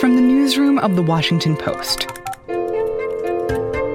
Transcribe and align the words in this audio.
From 0.00 0.16
the 0.16 0.20
newsroom 0.20 0.78
of 0.80 0.96
The 0.96 1.02
Washington 1.02 1.56
Post. 1.56 2.08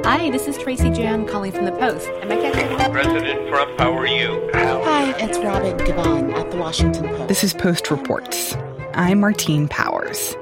Hi, 0.06 0.30
this 0.32 0.48
is 0.48 0.58
Tracy 0.58 0.90
Jan 0.90 1.28
calling 1.28 1.52
from 1.52 1.66
The 1.66 1.74
Post. 1.74 2.08
Am 2.08 2.32
I 2.32 2.38
catching 2.38 2.92
President 2.92 3.50
Trump, 3.50 3.78
how 3.78 3.96
are 3.98 4.08
you? 4.08 4.50
Hi, 4.54 5.12
it's 5.20 5.38
Robin 5.40 5.78
Givhan 5.78 6.34
at 6.34 6.52
The 6.52 6.58
Washington 6.58 7.10
Post. 7.10 7.28
This 7.28 7.44
is 7.44 7.54
Post 7.54 7.92
Reports. 7.92 8.56
I'm 8.94 9.20
Martine 9.20 9.68
Powers. 9.68 10.36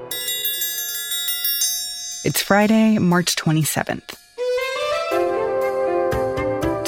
It's 2.24 2.42
Friday, 2.42 3.00
March 3.00 3.36
27th. 3.36 4.16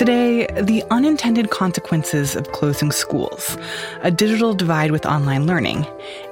Today, 0.09 0.47
the 0.59 0.83
unintended 0.89 1.51
consequences 1.51 2.35
of 2.35 2.51
closing 2.51 2.91
schools, 2.91 3.55
a 4.01 4.09
digital 4.09 4.55
divide 4.55 4.89
with 4.89 5.05
online 5.05 5.45
learning, 5.45 5.85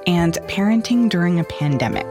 and 0.04 0.34
parenting 0.48 1.08
during 1.08 1.38
a 1.38 1.44
pandemic. 1.44 2.04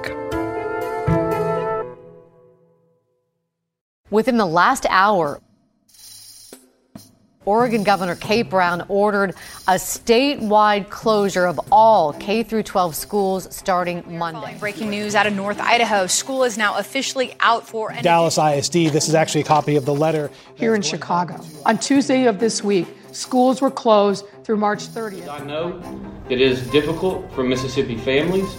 Within 4.09 4.37
the 4.37 4.45
last 4.45 4.85
hour, 4.89 5.41
Oregon 7.47 7.81
Governor 7.81 8.15
Kate 8.15 8.49
Brown 8.49 8.85
ordered 8.89 9.33
a 9.69 9.75
statewide 9.75 10.89
closure 10.89 11.45
of 11.45 11.57
all 11.71 12.11
K 12.11 12.43
through 12.43 12.63
12 12.63 12.93
schools 12.93 13.47
starting 13.55 14.03
Monday. 14.05 14.57
Breaking 14.59 14.89
news 14.89 15.15
out 15.15 15.27
of 15.27 15.33
North 15.33 15.57
Idaho. 15.61 16.07
School 16.07 16.43
is 16.43 16.57
now 16.57 16.77
officially 16.77 17.33
out 17.39 17.65
for 17.65 17.93
Dallas 18.01 18.37
ISD. 18.37 18.91
This 18.91 19.07
is 19.07 19.15
actually 19.15 19.41
a 19.41 19.45
copy 19.45 19.77
of 19.77 19.85
the 19.85 19.95
letter 19.95 20.29
here 20.55 20.75
in 20.75 20.81
Chicago. 20.81 21.39
On 21.65 21.77
Tuesday 21.77 22.25
of 22.25 22.37
this 22.37 22.65
week, 22.65 22.85
schools 23.13 23.61
were 23.61 23.71
closed 23.71 24.25
through 24.43 24.57
March 24.57 24.85
30th. 24.85 25.29
I 25.29 25.39
know 25.45 25.81
it 26.27 26.41
is 26.41 26.69
difficult 26.69 27.31
for 27.31 27.45
Mississippi 27.45 27.95
families 27.95 28.51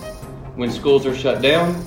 when 0.56 0.72
schools 0.72 1.04
are 1.04 1.14
shut 1.14 1.42
down. 1.42 1.86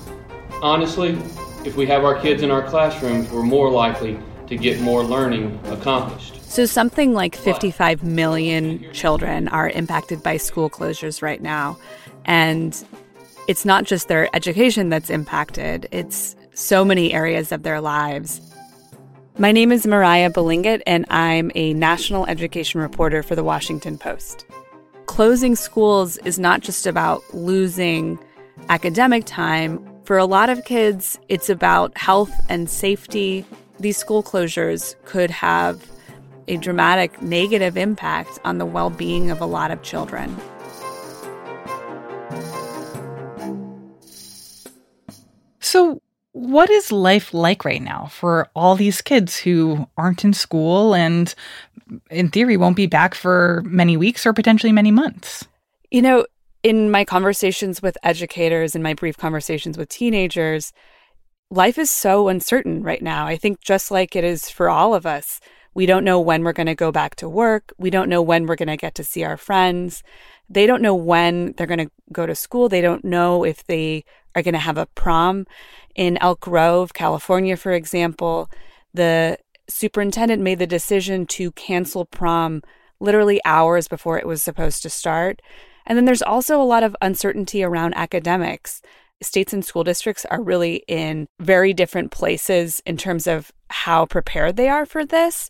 Honestly, 0.62 1.18
if 1.66 1.76
we 1.76 1.88
have 1.88 2.04
our 2.04 2.21
kids 2.21 2.43
in 2.43 2.52
our 2.52 2.62
classrooms, 2.62 3.27
we're 3.32 3.41
more 3.41 3.71
likely 3.71 4.20
to 4.46 4.55
get 4.55 4.80
more 4.82 5.04
learning 5.04 5.60
accomplished. 5.65 6.30
So, 6.52 6.66
something 6.66 7.13
like 7.13 7.38
55 7.38 8.04
million 8.04 8.85
children 8.91 9.48
are 9.48 9.70
impacted 9.70 10.21
by 10.21 10.35
school 10.35 10.70
closures 10.70 11.21
right 11.21 11.41
now. 11.41 11.77
And 12.26 12.76
it's 13.48 13.63
not 13.63 13.85
just 13.85 14.10
their 14.10 14.27
education 14.35 14.90
that's 14.90 15.10
impacted, 15.10 15.88
it's 15.93 16.35
so 16.54 16.84
many 16.84 17.13
areas 17.13 17.54
of 17.54 17.63
their 17.63 17.80
lives. 17.80 18.41
My 19.38 19.54
name 19.54 19.71
is 19.71 19.88
Moriah 19.88 20.30
Balingit, 20.30 20.82
and 20.85 21.05
I'm 21.10 21.54
a 21.55 21.74
national 21.74 22.26
education 22.26 22.82
reporter 22.82 23.24
for 23.24 23.34
the 23.34 23.46
Washington 23.46 23.98
Post. 23.98 24.43
Closing 25.05 25.55
schools 25.55 26.18
is 26.18 26.38
not 26.38 26.60
just 26.60 26.86
about 26.86 27.21
losing 27.34 28.20
academic 28.68 29.24
time. 29.24 29.80
For 30.04 30.18
a 30.18 30.26
lot 30.26 30.49
of 30.49 30.65
kids, 30.65 31.18
it's 31.30 31.49
about 31.49 31.98
health 31.98 32.34
and 32.49 32.70
safety. 32.70 33.46
These 33.80 33.96
school 33.96 34.21
closures 34.21 34.96
could 35.05 35.32
have 35.32 35.82
a 36.52 36.57
dramatic 36.57 37.21
negative 37.21 37.77
impact 37.77 38.38
on 38.44 38.57
the 38.57 38.66
well 38.66 38.90
being 38.90 39.32
of 39.32 39.40
a 39.40 39.46
lot 39.46 39.71
of 39.71 39.82
children. 39.84 40.35
So, 45.62 46.02
what 46.34 46.70
is 46.70 46.91
life 46.91 47.34
like 47.34 47.63
right 47.63 47.82
now 47.82 48.08
for 48.08 48.49
all 48.54 48.76
these 48.76 49.02
kids 49.02 49.38
who 49.38 49.88
aren't 49.98 50.26
in 50.26 50.34
school 50.34 50.93
and, 50.93 51.34
in 52.10 52.27
theory, 52.30 52.58
won't 52.58 52.76
be 52.76 52.88
back 52.88 53.15
for 53.15 53.63
many 53.65 53.96
weeks 53.96 54.26
or 54.26 54.34
potentially 54.34 54.74
many 54.74 54.91
months? 54.91 55.48
You 55.90 56.02
know, 56.02 56.26
in 56.63 56.91
my 56.91 57.05
conversations 57.05 57.82
with 57.82 57.98
educators 58.04 58.76
and 58.76 58.84
my 58.84 58.93
brief 58.93 59.15
conversations 59.15 59.77
with 59.77 59.88
teenagers, 59.88 60.74
life 61.49 61.77
is 61.77 61.90
so 61.90 62.27
uncertain 62.27 62.84
right 62.84 63.02
now. 63.02 63.26
I 63.26 63.38
think 63.38 63.62
just 63.62 63.90
like 63.90 64.18
it 64.18 64.25
is 64.25 64.50
for 64.50 64.69
all 64.69 64.94
of 64.94 65.06
us. 65.06 65.40
We 65.74 65.86
don't 65.86 66.04
know 66.04 66.20
when 66.20 66.44
we're 66.44 66.54
going 66.54 66.68
to 66.68 66.76
go 66.76 66.92
back 66.92 67.16
to 67.18 67.30
work. 67.30 67.74
We 67.78 67.90
don't 67.90 68.09
know 68.09 68.22
when 68.22 68.46
we're 68.46 68.56
going 68.56 68.68
to 68.68 68.78
get 68.78 68.96
to 68.96 69.04
see 69.04 69.24
our 69.24 69.38
friends. 69.38 70.04
They 70.50 70.66
don't 70.66 70.82
know 70.82 70.96
when 70.96 71.54
they're 71.54 71.68
going 71.68 71.86
to 71.86 71.92
go 72.12 72.26
to 72.26 72.36
school. 72.36 72.68
They 72.68 72.82
don't 72.82 73.06
know 73.06 73.44
if 73.44 73.64
they 73.66 74.04
are 74.36 74.42
going 74.42 74.54
to 74.54 74.60
have 74.60 74.78
a 74.78 74.86
prom. 74.88 75.46
In 75.96 76.18
Elk 76.18 76.42
Grove, 76.42 76.94
California, 76.94 77.56
for 77.56 77.72
example, 77.72 78.50
the 78.94 79.38
superintendent 79.70 80.42
made 80.42 80.60
the 80.60 80.68
decision 80.68 81.26
to 81.26 81.52
cancel 81.52 82.06
prom 82.06 82.62
literally 83.00 83.42
hours 83.46 83.88
before 83.88 84.18
it 84.18 84.28
was 84.28 84.44
supposed 84.44 84.84
to 84.84 84.90
start. 84.90 85.42
And 85.86 85.98
then 85.98 86.06
there's 86.06 86.22
also 86.22 86.62
a 86.62 86.64
lot 86.64 86.84
of 86.84 86.96
uncertainty 87.02 87.64
around 87.64 87.94
academics 87.96 88.81
states 89.22 89.54
and 89.54 89.64
school 89.64 89.84
districts 89.84 90.26
are 90.26 90.42
really 90.42 90.84
in 90.88 91.28
very 91.40 91.74
different 91.74 92.12
places 92.12 92.82
in 92.86 92.98
terms 92.98 93.28
of 93.28 93.52
how 93.70 94.06
prepared 94.06 94.56
they 94.56 94.68
are 94.68 94.86
for 94.86 95.06
this 95.06 95.50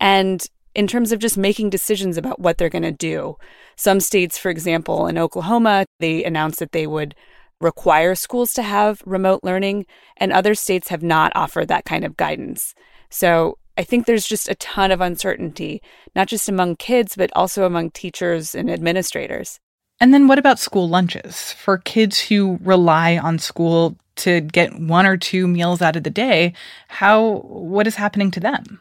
and 0.00 0.46
in 0.74 0.86
terms 0.86 1.12
of 1.12 1.18
just 1.18 1.36
making 1.36 1.70
decisions 1.70 2.16
about 2.16 2.40
what 2.40 2.58
they're 2.58 2.68
going 2.68 2.82
to 2.82 2.92
do. 2.92 3.36
Some 3.76 4.00
states, 4.00 4.38
for 4.38 4.50
example, 4.50 5.06
in 5.06 5.18
Oklahoma, 5.18 5.84
they 6.00 6.24
announced 6.24 6.58
that 6.60 6.72
they 6.72 6.86
would 6.86 7.14
require 7.60 8.14
schools 8.14 8.52
to 8.54 8.62
have 8.62 9.02
remote 9.06 9.40
learning, 9.42 9.86
and 10.16 10.32
other 10.32 10.54
states 10.54 10.88
have 10.88 11.02
not 11.02 11.30
offered 11.34 11.68
that 11.68 11.84
kind 11.84 12.04
of 12.04 12.16
guidance. 12.16 12.74
So 13.08 13.58
I 13.78 13.84
think 13.84 14.06
there's 14.06 14.26
just 14.26 14.48
a 14.48 14.54
ton 14.56 14.90
of 14.90 15.00
uncertainty, 15.00 15.80
not 16.14 16.26
just 16.26 16.48
among 16.48 16.76
kids, 16.76 17.14
but 17.16 17.30
also 17.34 17.64
among 17.64 17.90
teachers 17.90 18.54
and 18.54 18.70
administrators. 18.70 19.60
And 20.02 20.12
then 20.12 20.26
what 20.26 20.40
about 20.40 20.58
school 20.58 20.88
lunches? 20.88 21.52
For 21.52 21.78
kids 21.78 22.18
who 22.18 22.58
rely 22.60 23.18
on 23.18 23.38
school 23.38 23.96
to 24.16 24.40
get 24.40 24.74
one 24.74 25.06
or 25.06 25.16
two 25.16 25.46
meals 25.46 25.80
out 25.80 25.94
of 25.94 26.02
the 26.02 26.10
day, 26.10 26.54
how 26.88 27.42
what 27.44 27.86
is 27.86 27.94
happening 27.94 28.32
to 28.32 28.40
them? 28.40 28.80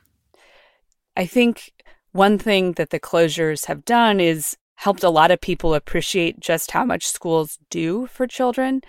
I 1.16 1.28
think 1.28 1.74
one 2.12 2.40
thing 2.40 2.72
that 2.72 2.90
the 2.90 3.00
closures 3.00 3.68
have 3.68 3.86
done 3.86 4.20
is 4.20 4.58
helped 4.78 5.04
a 5.04 5.12
lot 5.12 5.30
of 5.30 5.40
people 5.40 5.76
appreciate 5.76 6.40
just 6.40 6.72
how 6.72 6.84
much 6.84 7.06
schools 7.06 7.60
do 7.70 8.08
for 8.08 8.26
children. 8.26 8.82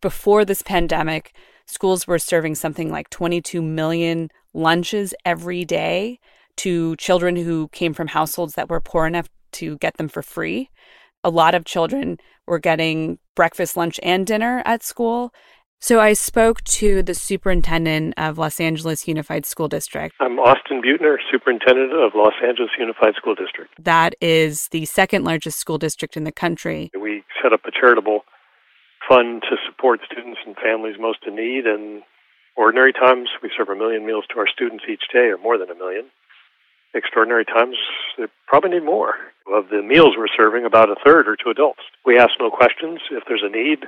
Before 0.00 0.46
this 0.46 0.62
pandemic, 0.62 1.34
schools 1.66 2.06
were 2.06 2.18
serving 2.18 2.54
something 2.54 2.90
like 2.90 3.10
22 3.10 3.60
million 3.60 4.30
lunches 4.54 5.12
every 5.26 5.66
day 5.66 6.18
to 6.56 6.96
children 6.96 7.36
who 7.36 7.68
came 7.68 7.92
from 7.92 8.08
households 8.08 8.54
that 8.54 8.70
were 8.70 8.80
poor 8.80 9.06
enough 9.06 9.28
to 9.52 9.76
get 9.76 9.98
them 9.98 10.08
for 10.08 10.22
free 10.22 10.70
a 11.24 11.30
lot 11.30 11.54
of 11.54 11.64
children 11.64 12.18
were 12.46 12.58
getting 12.58 13.18
breakfast, 13.34 13.76
lunch, 13.76 13.98
and 14.02 14.26
dinner 14.26 14.62
at 14.64 14.82
school. 14.82 15.32
So 15.80 16.00
I 16.00 16.12
spoke 16.12 16.62
to 16.64 17.02
the 17.02 17.14
superintendent 17.14 18.14
of 18.16 18.38
Los 18.38 18.60
Angeles 18.60 19.08
Unified 19.08 19.44
School 19.44 19.66
District. 19.66 20.14
I'm 20.20 20.38
Austin 20.38 20.80
Beutner, 20.80 21.16
superintendent 21.30 21.92
of 21.92 22.12
Los 22.14 22.34
Angeles 22.46 22.70
Unified 22.78 23.14
School 23.16 23.34
District. 23.34 23.72
That 23.80 24.14
is 24.20 24.68
the 24.68 24.84
second 24.84 25.24
largest 25.24 25.58
school 25.58 25.78
district 25.78 26.16
in 26.16 26.22
the 26.22 26.30
country. 26.30 26.92
We 27.00 27.24
set 27.42 27.52
up 27.52 27.62
a 27.66 27.72
charitable 27.72 28.20
fund 29.08 29.42
to 29.42 29.56
support 29.66 30.00
students 30.06 30.38
and 30.46 30.54
families 30.54 30.96
most 31.00 31.18
in 31.26 31.34
need. 31.34 31.66
And 31.66 32.02
ordinary 32.56 32.92
times, 32.92 33.28
we 33.42 33.50
serve 33.56 33.68
a 33.68 33.74
million 33.74 34.06
meals 34.06 34.24
to 34.32 34.38
our 34.38 34.46
students 34.46 34.84
each 34.88 35.04
day, 35.12 35.30
or 35.34 35.38
more 35.38 35.58
than 35.58 35.70
a 35.70 35.74
million 35.74 36.06
extraordinary 36.94 37.44
times, 37.44 37.76
they 38.18 38.24
probably 38.46 38.70
need 38.70 38.84
more. 38.84 39.14
Of 39.52 39.68
the 39.70 39.82
meals 39.82 40.14
we're 40.16 40.28
serving, 40.36 40.64
about 40.64 40.88
a 40.88 40.96
third 41.04 41.26
are 41.28 41.36
to 41.36 41.50
adults. 41.50 41.80
We 42.06 42.18
ask 42.18 42.32
no 42.38 42.50
questions. 42.50 43.00
If 43.10 43.24
there's 43.26 43.42
a 43.44 43.48
need, 43.48 43.86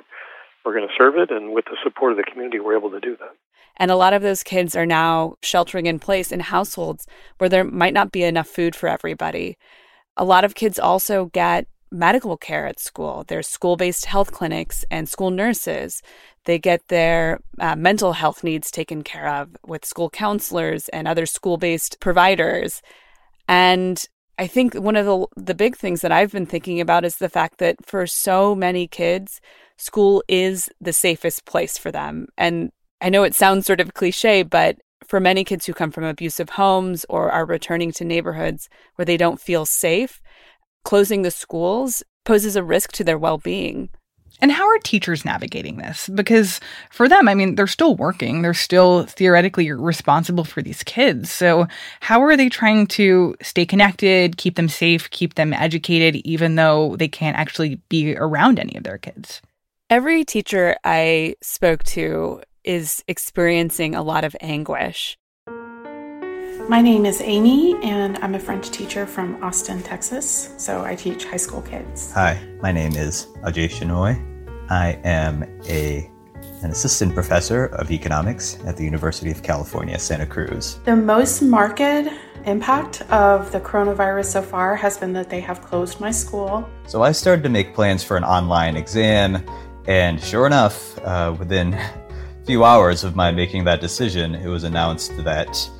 we're 0.64 0.74
going 0.74 0.88
to 0.88 0.94
serve 0.98 1.16
it. 1.16 1.30
And 1.30 1.52
with 1.52 1.66
the 1.66 1.76
support 1.82 2.12
of 2.12 2.18
the 2.18 2.24
community, 2.24 2.58
we're 2.58 2.76
able 2.76 2.90
to 2.90 3.00
do 3.00 3.16
that. 3.18 3.36
And 3.76 3.90
a 3.90 3.96
lot 3.96 4.14
of 4.14 4.22
those 4.22 4.42
kids 4.42 4.76
are 4.76 4.86
now 4.86 5.36
sheltering 5.42 5.86
in 5.86 5.98
place 5.98 6.32
in 6.32 6.40
households 6.40 7.06
where 7.38 7.48
there 7.48 7.64
might 7.64 7.94
not 7.94 8.12
be 8.12 8.24
enough 8.24 8.48
food 8.48 8.74
for 8.76 8.88
everybody. 8.88 9.58
A 10.16 10.24
lot 10.24 10.44
of 10.44 10.54
kids 10.54 10.78
also 10.78 11.26
get 11.26 11.66
medical 11.90 12.36
care 12.36 12.66
at 12.66 12.80
school. 12.80 13.24
There's 13.26 13.46
school 13.46 13.76
based 13.76 14.06
health 14.06 14.32
clinics 14.32 14.84
and 14.90 15.08
school 15.08 15.30
nurses. 15.30 16.02
They 16.44 16.58
get 16.58 16.88
their 16.88 17.40
uh, 17.58 17.76
mental 17.76 18.12
health 18.12 18.44
needs 18.44 18.70
taken 18.70 19.02
care 19.02 19.28
of 19.28 19.56
with 19.66 19.84
school 19.84 20.10
counselors 20.10 20.88
and 20.90 21.08
other 21.08 21.26
school 21.26 21.56
based 21.56 22.00
providers. 22.00 22.82
And 23.48 24.02
I 24.38 24.46
think 24.46 24.74
one 24.74 24.96
of 24.96 25.06
the 25.06 25.26
the 25.36 25.54
big 25.54 25.76
things 25.76 26.00
that 26.00 26.12
I've 26.12 26.32
been 26.32 26.46
thinking 26.46 26.80
about 26.80 27.04
is 27.04 27.16
the 27.16 27.28
fact 27.28 27.58
that 27.58 27.76
for 27.86 28.06
so 28.06 28.54
many 28.54 28.86
kids, 28.86 29.40
school 29.76 30.22
is 30.28 30.68
the 30.80 30.92
safest 30.92 31.44
place 31.44 31.78
for 31.78 31.90
them. 31.92 32.26
And 32.36 32.70
I 33.00 33.10
know 33.10 33.22
it 33.22 33.34
sounds 33.34 33.66
sort 33.66 33.80
of 33.80 33.94
cliche, 33.94 34.42
but 34.42 34.76
for 35.06 35.20
many 35.20 35.44
kids 35.44 35.66
who 35.66 35.74
come 35.74 35.90
from 35.90 36.04
abusive 36.04 36.50
homes 36.50 37.04
or 37.08 37.30
are 37.30 37.44
returning 37.44 37.92
to 37.92 38.04
neighborhoods 38.04 38.68
where 38.96 39.04
they 39.04 39.16
don't 39.16 39.40
feel 39.40 39.66
safe, 39.66 40.20
closing 40.84 41.22
the 41.22 41.30
schools 41.30 42.02
poses 42.24 42.56
a 42.56 42.62
risk 42.62 42.92
to 42.92 43.04
their 43.04 43.18
well-being. 43.18 43.90
And 44.40 44.50
how 44.52 44.66
are 44.66 44.78
teachers 44.78 45.24
navigating 45.24 45.76
this? 45.76 46.08
Because 46.08 46.60
for 46.90 47.08
them, 47.08 47.28
I 47.28 47.34
mean, 47.34 47.54
they're 47.54 47.66
still 47.66 47.94
working. 47.94 48.42
They're 48.42 48.52
still 48.52 49.04
theoretically 49.04 49.70
responsible 49.72 50.44
for 50.44 50.60
these 50.60 50.82
kids. 50.82 51.30
So, 51.30 51.66
how 52.00 52.22
are 52.22 52.36
they 52.36 52.48
trying 52.48 52.86
to 52.88 53.36
stay 53.42 53.64
connected, 53.64 54.36
keep 54.36 54.56
them 54.56 54.68
safe, 54.68 55.08
keep 55.10 55.34
them 55.34 55.52
educated, 55.52 56.16
even 56.26 56.56
though 56.56 56.96
they 56.96 57.08
can't 57.08 57.36
actually 57.36 57.76
be 57.88 58.16
around 58.16 58.58
any 58.58 58.76
of 58.76 58.84
their 58.84 58.98
kids? 58.98 59.40
Every 59.88 60.24
teacher 60.24 60.76
I 60.82 61.36
spoke 61.40 61.84
to 61.84 62.42
is 62.64 63.04
experiencing 63.06 63.94
a 63.94 64.02
lot 64.02 64.24
of 64.24 64.34
anguish. 64.40 65.16
My 66.66 66.80
name 66.80 67.04
is 67.04 67.20
Amy, 67.20 67.76
and 67.82 68.16
I'm 68.18 68.34
a 68.34 68.38
French 68.38 68.70
teacher 68.70 69.04
from 69.04 69.42
Austin, 69.44 69.82
Texas. 69.82 70.54
So 70.56 70.82
I 70.82 70.94
teach 70.94 71.26
high 71.26 71.36
school 71.36 71.60
kids. 71.60 72.10
Hi, 72.12 72.40
my 72.62 72.72
name 72.72 72.96
is 72.96 73.26
Ajay 73.42 73.68
Shenoy. 73.68 74.16
I 74.70 74.98
am 75.04 75.42
a 75.68 76.10
an 76.62 76.70
assistant 76.70 77.12
professor 77.12 77.66
of 77.66 77.90
economics 77.90 78.58
at 78.64 78.78
the 78.78 78.84
University 78.84 79.30
of 79.30 79.42
California, 79.42 79.98
Santa 79.98 80.24
Cruz. 80.24 80.78
The 80.86 80.96
most 80.96 81.42
marked 81.42 82.08
impact 82.46 83.02
of 83.10 83.52
the 83.52 83.60
coronavirus 83.60 84.24
so 84.24 84.40
far 84.40 84.74
has 84.74 84.96
been 84.96 85.12
that 85.12 85.28
they 85.28 85.40
have 85.40 85.60
closed 85.60 86.00
my 86.00 86.10
school. 86.10 86.66
So 86.86 87.02
I 87.02 87.12
started 87.12 87.42
to 87.42 87.50
make 87.50 87.74
plans 87.74 88.02
for 88.02 88.16
an 88.16 88.24
online 88.24 88.78
exam, 88.78 89.44
and 89.86 90.18
sure 90.18 90.46
enough, 90.46 90.98
uh, 91.00 91.36
within 91.38 91.74
a 91.74 91.92
few 92.46 92.64
hours 92.64 93.04
of 93.04 93.14
my 93.14 93.30
making 93.30 93.64
that 93.64 93.82
decision, 93.82 94.34
it 94.34 94.48
was 94.48 94.64
announced 94.64 95.14
that 95.24 95.70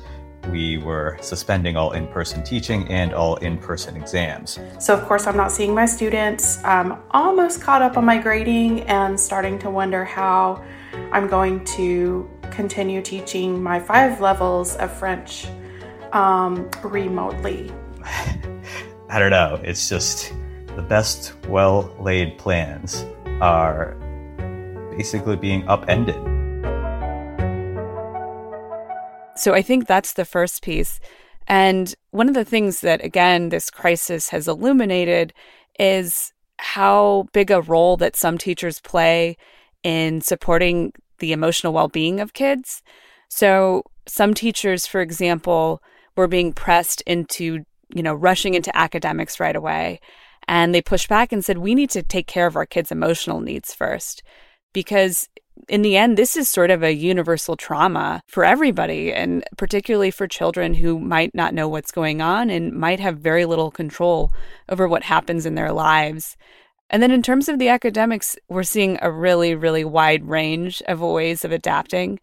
we 0.51 0.77
were 0.77 1.17
suspending 1.21 1.75
all 1.75 1.91
in 1.91 2.07
person 2.07 2.43
teaching 2.43 2.87
and 2.89 3.13
all 3.13 3.35
in 3.37 3.57
person 3.57 3.95
exams. 3.95 4.59
So, 4.79 4.93
of 4.93 5.03
course, 5.05 5.27
I'm 5.27 5.37
not 5.37 5.51
seeing 5.51 5.73
my 5.73 5.85
students. 5.85 6.63
I'm 6.63 6.97
almost 7.11 7.61
caught 7.61 7.81
up 7.81 7.97
on 7.97 8.05
my 8.05 8.17
grading 8.17 8.81
and 8.81 9.19
starting 9.19 9.59
to 9.59 9.69
wonder 9.69 10.05
how 10.05 10.63
I'm 11.11 11.27
going 11.27 11.63
to 11.65 12.29
continue 12.51 13.01
teaching 13.01 13.61
my 13.61 13.79
five 13.79 14.21
levels 14.21 14.75
of 14.77 14.91
French 14.91 15.47
um, 16.13 16.69
remotely. 16.83 17.71
I 19.09 19.19
don't 19.19 19.31
know. 19.31 19.59
It's 19.63 19.89
just 19.89 20.33
the 20.75 20.81
best 20.81 21.33
well 21.47 21.95
laid 21.99 22.37
plans 22.37 23.05
are 23.41 23.95
basically 24.95 25.35
being 25.35 25.67
upended. 25.67 26.34
So 29.37 29.53
I 29.53 29.61
think 29.61 29.87
that's 29.87 30.13
the 30.13 30.25
first 30.25 30.61
piece. 30.61 30.99
And 31.47 31.93
one 32.11 32.27
of 32.27 32.33
the 32.33 32.45
things 32.45 32.81
that, 32.81 33.03
again, 33.03 33.49
this 33.49 33.69
crisis 33.69 34.29
has 34.29 34.47
illuminated 34.47 35.33
is 35.79 36.33
how 36.57 37.27
big 37.33 37.51
a 37.51 37.61
role 37.61 37.97
that 37.97 38.15
some 38.15 38.37
teachers 38.37 38.79
play 38.79 39.37
in 39.83 40.21
supporting 40.21 40.93
the 41.19 41.31
emotional 41.31 41.73
well 41.73 41.87
being 41.87 42.19
of 42.19 42.33
kids. 42.33 42.81
So, 43.29 43.83
some 44.07 44.33
teachers, 44.33 44.85
for 44.85 45.01
example, 45.01 45.81
were 46.15 46.27
being 46.27 46.53
pressed 46.53 47.01
into, 47.01 47.65
you 47.93 48.03
know, 48.03 48.13
rushing 48.13 48.53
into 48.53 48.75
academics 48.75 49.39
right 49.39 49.55
away. 49.55 49.99
And 50.47 50.73
they 50.73 50.81
pushed 50.81 51.09
back 51.09 51.31
and 51.31 51.43
said, 51.43 51.57
we 51.57 51.75
need 51.75 51.89
to 51.91 52.03
take 52.03 52.27
care 52.27 52.45
of 52.45 52.55
our 52.55 52.65
kids' 52.65 52.91
emotional 52.91 53.41
needs 53.41 53.73
first. 53.73 54.21
Because 54.73 55.27
in 55.67 55.81
the 55.81 55.97
end, 55.97 56.17
this 56.17 56.35
is 56.35 56.49
sort 56.49 56.69
of 56.69 56.83
a 56.83 56.93
universal 56.93 57.55
trauma 57.55 58.21
for 58.27 58.43
everybody, 58.43 59.11
and 59.13 59.43
particularly 59.57 60.11
for 60.11 60.27
children 60.27 60.73
who 60.73 60.99
might 60.99 61.33
not 61.33 61.53
know 61.53 61.67
what's 61.67 61.91
going 61.91 62.21
on 62.21 62.49
and 62.49 62.73
might 62.73 62.99
have 62.99 63.17
very 63.17 63.45
little 63.45 63.71
control 63.71 64.31
over 64.69 64.87
what 64.87 65.03
happens 65.03 65.45
in 65.45 65.55
their 65.55 65.71
lives. 65.71 66.37
And 66.89 67.01
then, 67.01 67.11
in 67.11 67.23
terms 67.23 67.49
of 67.49 67.57
the 67.57 67.69
academics, 67.69 68.37
we're 68.47 68.63
seeing 68.63 68.99
a 69.01 69.11
really, 69.11 69.55
really 69.55 69.83
wide 69.83 70.27
range 70.27 70.83
of 70.87 71.01
ways 71.01 71.43
of 71.43 71.51
adapting. 71.51 72.19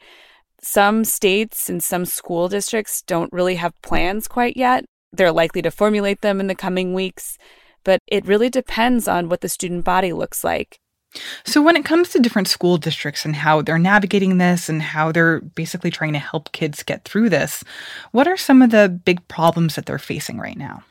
Some 0.60 1.04
states 1.04 1.68
and 1.68 1.82
some 1.82 2.04
school 2.04 2.48
districts 2.48 3.02
don't 3.02 3.32
really 3.32 3.56
have 3.56 3.80
plans 3.82 4.28
quite 4.28 4.56
yet. 4.56 4.84
They're 5.12 5.32
likely 5.32 5.62
to 5.62 5.70
formulate 5.72 6.20
them 6.20 6.38
in 6.38 6.46
the 6.46 6.54
coming 6.54 6.94
weeks, 6.94 7.36
but 7.82 7.98
it 8.06 8.26
really 8.26 8.48
depends 8.48 9.08
on 9.08 9.28
what 9.28 9.40
the 9.40 9.48
student 9.48 9.84
body 9.84 10.12
looks 10.12 10.44
like. 10.44 10.78
So, 11.44 11.60
when 11.62 11.76
it 11.76 11.84
comes 11.84 12.08
to 12.10 12.20
different 12.20 12.48
school 12.48 12.78
districts 12.78 13.24
and 13.24 13.36
how 13.36 13.62
they're 13.62 13.78
navigating 13.78 14.38
this 14.38 14.68
and 14.68 14.80
how 14.80 15.12
they're 15.12 15.40
basically 15.40 15.90
trying 15.90 16.14
to 16.14 16.18
help 16.18 16.52
kids 16.52 16.82
get 16.82 17.04
through 17.04 17.28
this, 17.28 17.62
what 18.12 18.26
are 18.26 18.36
some 18.36 18.62
of 18.62 18.70
the 18.70 18.88
big 18.88 19.26
problems 19.28 19.74
that 19.74 19.86
they're 19.86 19.98
facing 19.98 20.38
right 20.38 20.56
now? 20.56 20.82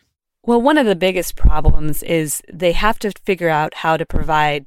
Well, 0.44 0.62
one 0.62 0.78
of 0.78 0.86
the 0.86 0.96
biggest 0.96 1.36
problems 1.36 2.02
is 2.04 2.42
they 2.52 2.72
have 2.72 3.00
to 3.00 3.12
figure 3.26 3.50
out 3.50 3.76
how 3.76 3.98
to 3.98 4.06
provide 4.06 4.66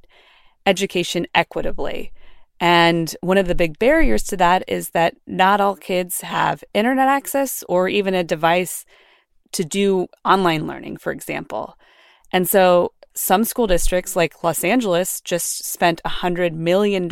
education 0.66 1.26
equitably. 1.34 2.12
And 2.60 3.14
one 3.20 3.38
of 3.38 3.48
the 3.48 3.54
big 3.54 3.78
barriers 3.78 4.22
to 4.24 4.36
that 4.36 4.64
is 4.68 4.90
that 4.90 5.16
not 5.26 5.60
all 5.60 5.76
kids 5.76 6.20
have 6.20 6.62
internet 6.72 7.08
access 7.08 7.64
or 7.68 7.88
even 7.88 8.14
a 8.14 8.22
device 8.22 8.84
to 9.52 9.64
do 9.64 10.06
online 10.24 10.66
learning, 10.66 10.96
for 10.98 11.12
example. 11.12 11.76
And 12.32 12.48
so 12.48 12.92
some 13.14 13.44
school 13.44 13.66
districts, 13.66 14.16
like 14.16 14.42
Los 14.42 14.64
Angeles, 14.64 15.20
just 15.20 15.64
spent 15.64 16.00
$100 16.04 16.52
million 16.52 17.08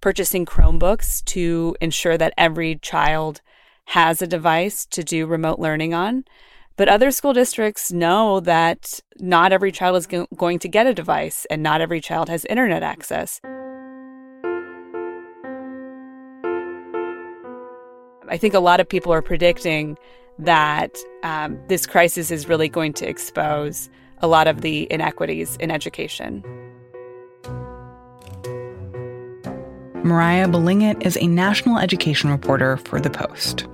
purchasing 0.00 0.46
Chromebooks 0.46 1.24
to 1.26 1.76
ensure 1.80 2.16
that 2.16 2.34
every 2.38 2.76
child 2.76 3.40
has 3.86 4.20
a 4.20 4.26
device 4.26 4.86
to 4.86 5.04
do 5.04 5.26
remote 5.26 5.58
learning 5.58 5.94
on. 5.94 6.24
But 6.76 6.88
other 6.88 7.10
school 7.10 7.32
districts 7.32 7.92
know 7.92 8.40
that 8.40 9.00
not 9.18 9.52
every 9.52 9.72
child 9.72 9.96
is 9.96 10.06
go- 10.06 10.26
going 10.36 10.58
to 10.60 10.68
get 10.68 10.86
a 10.86 10.94
device 10.94 11.46
and 11.50 11.62
not 11.62 11.80
every 11.80 12.00
child 12.00 12.28
has 12.28 12.44
internet 12.46 12.82
access. 12.82 13.40
I 18.28 18.36
think 18.38 18.54
a 18.54 18.60
lot 18.60 18.80
of 18.80 18.88
people 18.88 19.12
are 19.12 19.22
predicting 19.22 19.96
that 20.38 20.96
um, 21.22 21.58
this 21.68 21.86
crisis 21.86 22.30
is 22.30 22.48
really 22.48 22.68
going 22.68 22.92
to 22.94 23.08
expose 23.08 23.88
a 24.20 24.26
lot 24.26 24.46
of 24.46 24.60
the 24.60 24.86
inequities 24.90 25.56
in 25.56 25.70
education. 25.70 26.44
Moriah 30.04 30.46
Balingit 30.46 31.04
is 31.04 31.18
a 31.20 31.26
national 31.26 31.78
education 31.78 32.30
reporter 32.30 32.76
for 32.76 33.00
The 33.00 33.10
Post. 33.10 33.66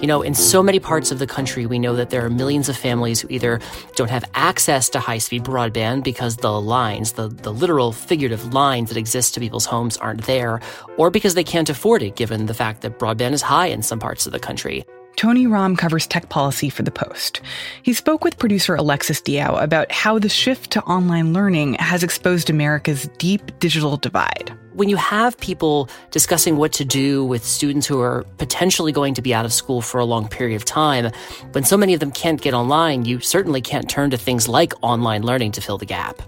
You 0.00 0.06
know, 0.06 0.22
in 0.22 0.34
so 0.34 0.62
many 0.62 0.80
parts 0.80 1.12
of 1.12 1.18
the 1.18 1.26
country, 1.26 1.66
we 1.66 1.78
know 1.78 1.94
that 1.94 2.08
there 2.08 2.24
are 2.24 2.30
millions 2.30 2.70
of 2.70 2.76
families 2.78 3.20
who 3.20 3.28
either 3.28 3.60
don't 3.96 4.08
have 4.08 4.24
access 4.32 4.88
to 4.90 4.98
high 4.98 5.18
speed 5.18 5.44
broadband 5.44 6.04
because 6.04 6.36
the 6.36 6.58
lines, 6.58 7.12
the, 7.12 7.28
the 7.28 7.52
literal 7.52 7.92
figurative 7.92 8.54
lines 8.54 8.88
that 8.88 8.96
exist 8.96 9.34
to 9.34 9.40
people's 9.40 9.66
homes 9.66 9.98
aren't 9.98 10.24
there, 10.24 10.62
or 10.96 11.10
because 11.10 11.34
they 11.34 11.44
can't 11.44 11.68
afford 11.68 12.02
it 12.02 12.16
given 12.16 12.46
the 12.46 12.54
fact 12.54 12.80
that 12.80 12.98
broadband 12.98 13.32
is 13.32 13.42
high 13.42 13.66
in 13.66 13.82
some 13.82 13.98
parts 13.98 14.24
of 14.24 14.32
the 14.32 14.40
country. 14.40 14.86
Tony 15.16 15.46
Romm 15.46 15.76
covers 15.76 16.06
tech 16.06 16.28
policy 16.28 16.70
for 16.70 16.82
The 16.82 16.90
Post. 16.90 17.40
He 17.82 17.92
spoke 17.92 18.24
with 18.24 18.38
producer 18.38 18.74
Alexis 18.74 19.20
Diao 19.20 19.62
about 19.62 19.92
how 19.92 20.18
the 20.18 20.28
shift 20.28 20.70
to 20.72 20.82
online 20.84 21.32
learning 21.32 21.74
has 21.74 22.02
exposed 22.02 22.48
America's 22.48 23.08
deep 23.18 23.58
digital 23.58 23.96
divide. 23.96 24.56
When 24.72 24.88
you 24.88 24.96
have 24.96 25.38
people 25.38 25.90
discussing 26.10 26.56
what 26.56 26.72
to 26.74 26.84
do 26.84 27.24
with 27.24 27.44
students 27.44 27.86
who 27.86 28.00
are 28.00 28.24
potentially 28.38 28.92
going 28.92 29.14
to 29.14 29.22
be 29.22 29.34
out 29.34 29.44
of 29.44 29.52
school 29.52 29.82
for 29.82 29.98
a 29.98 30.04
long 30.04 30.28
period 30.28 30.56
of 30.56 30.64
time, 30.64 31.12
when 31.52 31.64
so 31.64 31.76
many 31.76 31.92
of 31.92 32.00
them 32.00 32.12
can't 32.12 32.40
get 32.40 32.54
online, 32.54 33.04
you 33.04 33.20
certainly 33.20 33.60
can't 33.60 33.90
turn 33.90 34.10
to 34.10 34.16
things 34.16 34.48
like 34.48 34.72
online 34.80 35.22
learning 35.22 35.52
to 35.52 35.60
fill 35.60 35.76
the 35.76 35.86
gap. 35.86 36.22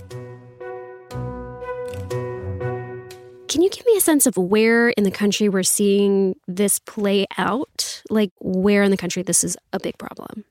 Can 3.49 3.61
you 3.61 3.69
give 3.69 3.85
me 3.85 3.97
a 3.97 4.01
sense 4.01 4.27
of 4.27 4.37
where 4.37 4.91
in 4.91 5.05
the 5.05 5.11
country 5.11 5.49
we're 5.49 5.63
seeing 5.63 6.37
this 6.47 6.79
play 6.79 7.27
out? 7.37 8.03
Like, 8.09 8.31
where 8.41 8.83
in 8.83 8.91
the 8.91 8.97
country 8.97 9.23
this 9.23 9.45
is 9.45 9.57
a 9.73 9.81
big 9.81 9.99
problem? 9.99 10.45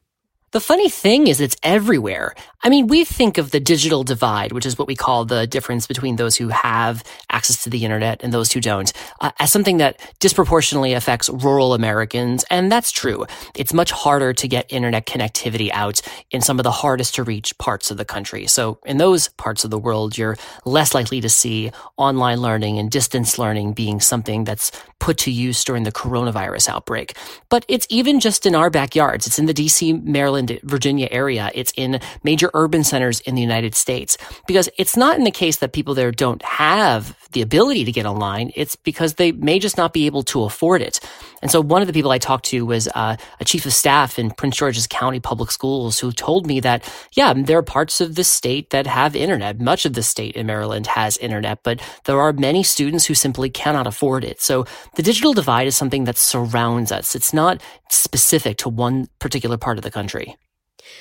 The 0.52 0.60
funny 0.60 0.90
thing 0.90 1.28
is 1.28 1.40
it's 1.40 1.56
everywhere. 1.64 2.36
I 2.62 2.68
mean, 2.68 2.88
we 2.88 3.06
think 3.06 3.38
of 3.38 3.52
the 3.52 3.60
digital 3.62 4.04
divide, 4.04 4.52
which 4.52 4.66
is 4.66 4.78
what 4.78 4.88
we 4.88 4.98
call 4.98 5.24
the 5.24 5.48
difference 5.48 5.88
between 5.88 6.18
those 6.18 6.36
who 6.36 6.50
have 6.50 7.04
access 7.30 7.64
to 7.64 7.70
the 7.70 7.86
internet 7.86 8.22
and 8.22 8.34
those 8.34 8.52
who 8.52 8.60
don't, 8.60 8.92
uh, 9.22 9.32
as 9.40 9.50
something 9.50 9.78
that 9.78 10.00
disproportionately 10.20 10.92
affects 10.92 11.30
rural 11.30 11.74
Americans. 11.74 12.44
And 12.50 12.70
that's 12.70 12.92
true. 12.92 13.26
It's 13.56 13.74
much 13.74 13.92
harder 13.92 14.34
to 14.34 14.48
get 14.48 14.72
internet 14.72 15.06
connectivity 15.08 15.72
out 15.72 16.02
in 16.32 16.42
some 16.42 16.60
of 16.60 16.64
the 16.64 16.72
hardest 16.72 17.16
to 17.16 17.24
reach 17.24 17.58
parts 17.58 17.90
of 17.90 17.96
the 17.96 18.06
country. 18.06 18.46
So 18.46 18.78
in 18.86 18.98
those 18.98 19.30
parts 19.30 19.64
of 19.64 19.72
the 19.72 19.80
world, 19.80 20.18
you're 20.18 20.36
less 20.66 20.94
likely 20.94 21.22
to 21.22 21.30
see 21.30 21.72
online 21.96 22.42
learning 22.42 22.78
and 22.78 22.92
distance 22.92 23.40
learning 23.40 23.72
being 23.74 24.02
something 24.02 24.44
that's 24.44 24.72
put 25.00 25.18
to 25.18 25.32
use 25.32 25.64
during 25.64 25.84
the 25.84 25.92
coronavirus 25.92 26.70
outbreak. 26.70 27.18
But 27.50 27.66
it's 27.68 27.88
even 27.90 28.20
just 28.20 28.46
in 28.46 28.54
our 28.54 28.70
backyards. 28.70 29.26
It's 29.26 29.40
in 29.40 29.48
the 29.48 29.54
DC, 29.54 30.04
Maryland, 30.04 30.41
Virginia 30.64 31.08
area. 31.12 31.52
It's 31.54 31.74
in 31.76 32.00
major 32.24 32.50
urban 32.54 32.84
centers 32.84 33.20
in 33.22 33.36
the 33.36 33.42
United 33.42 33.76
States 33.76 34.18
because 34.48 34.70
it's 34.78 34.98
not 34.98 35.18
in 35.18 35.24
the 35.24 35.32
case 35.32 35.58
that 35.58 35.74
people 35.74 35.94
there 35.94 36.12
don't 36.12 36.42
have 36.44 37.18
the 37.32 37.42
ability 37.42 37.86
to 37.86 37.92
get 37.92 38.06
online. 38.06 38.52
It's 38.56 38.76
because 38.76 39.16
they 39.16 39.32
may 39.32 39.60
just 39.60 39.78
not 39.78 39.94
be 39.94 40.06
able 40.06 40.24
to 40.24 40.44
afford 40.44 40.82
it. 40.82 41.00
And 41.42 41.50
so 41.50 41.62
one 41.62 41.82
of 41.82 41.88
the 41.88 41.94
people 41.94 42.12
I 42.12 42.18
talked 42.18 42.46
to 42.46 42.66
was 42.66 42.88
uh, 42.94 43.16
a 43.40 43.46
chief 43.46 43.66
of 43.66 43.74
staff 43.74 44.20
in 44.20 44.32
Prince 44.32 44.58
George's 44.58 44.88
County 44.88 45.20
Public 45.20 45.52
Schools 45.52 46.00
who 46.00 46.12
told 46.12 46.46
me 46.46 46.60
that, 46.60 46.84
yeah, 47.14 47.34
there 47.34 47.58
are 47.58 47.64
parts 47.64 48.02
of 48.02 48.16
the 48.16 48.24
state 48.24 48.70
that 48.72 48.86
have 48.86 49.16
internet. 49.16 49.60
Much 49.60 49.86
of 49.86 49.94
the 49.94 50.04
state 50.04 50.36
in 50.36 50.46
Maryland 50.46 50.88
has 50.88 51.18
internet, 51.18 51.64
but 51.64 51.82
there 52.06 52.20
are 52.20 52.34
many 52.34 52.64
students 52.64 53.06
who 53.06 53.16
simply 53.16 53.50
cannot 53.50 53.88
afford 53.88 54.24
it. 54.24 54.42
So 54.42 54.66
the 54.96 55.04
digital 55.04 55.34
divide 55.34 55.68
is 55.68 55.78
something 55.78 56.04
that 56.04 56.18
surrounds 56.18 56.92
us. 56.92 57.16
It's 57.16 57.34
not 57.34 57.62
specific 57.90 58.58
to 58.58 58.70
one 58.70 59.08
particular 59.20 59.58
part 59.58 59.78
of 59.78 59.84
the 59.84 59.92
country. 59.92 60.31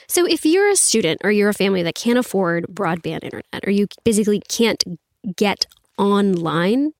So, 0.08 0.26
if 0.26 0.44
you're 0.44 0.68
a 0.70 0.76
student 0.76 1.20
or 1.25 1.30
you're 1.30 1.49
a 1.49 1.54
family 1.54 1.82
that 1.82 1.94
can't 1.94 2.18
afford 2.18 2.66
broadband 2.66 3.25
internet, 3.25 3.66
or 3.66 3.70
you 3.70 3.87
basically 4.04 4.42
can't 4.49 4.82
get 5.37 5.66
online, 5.99 6.92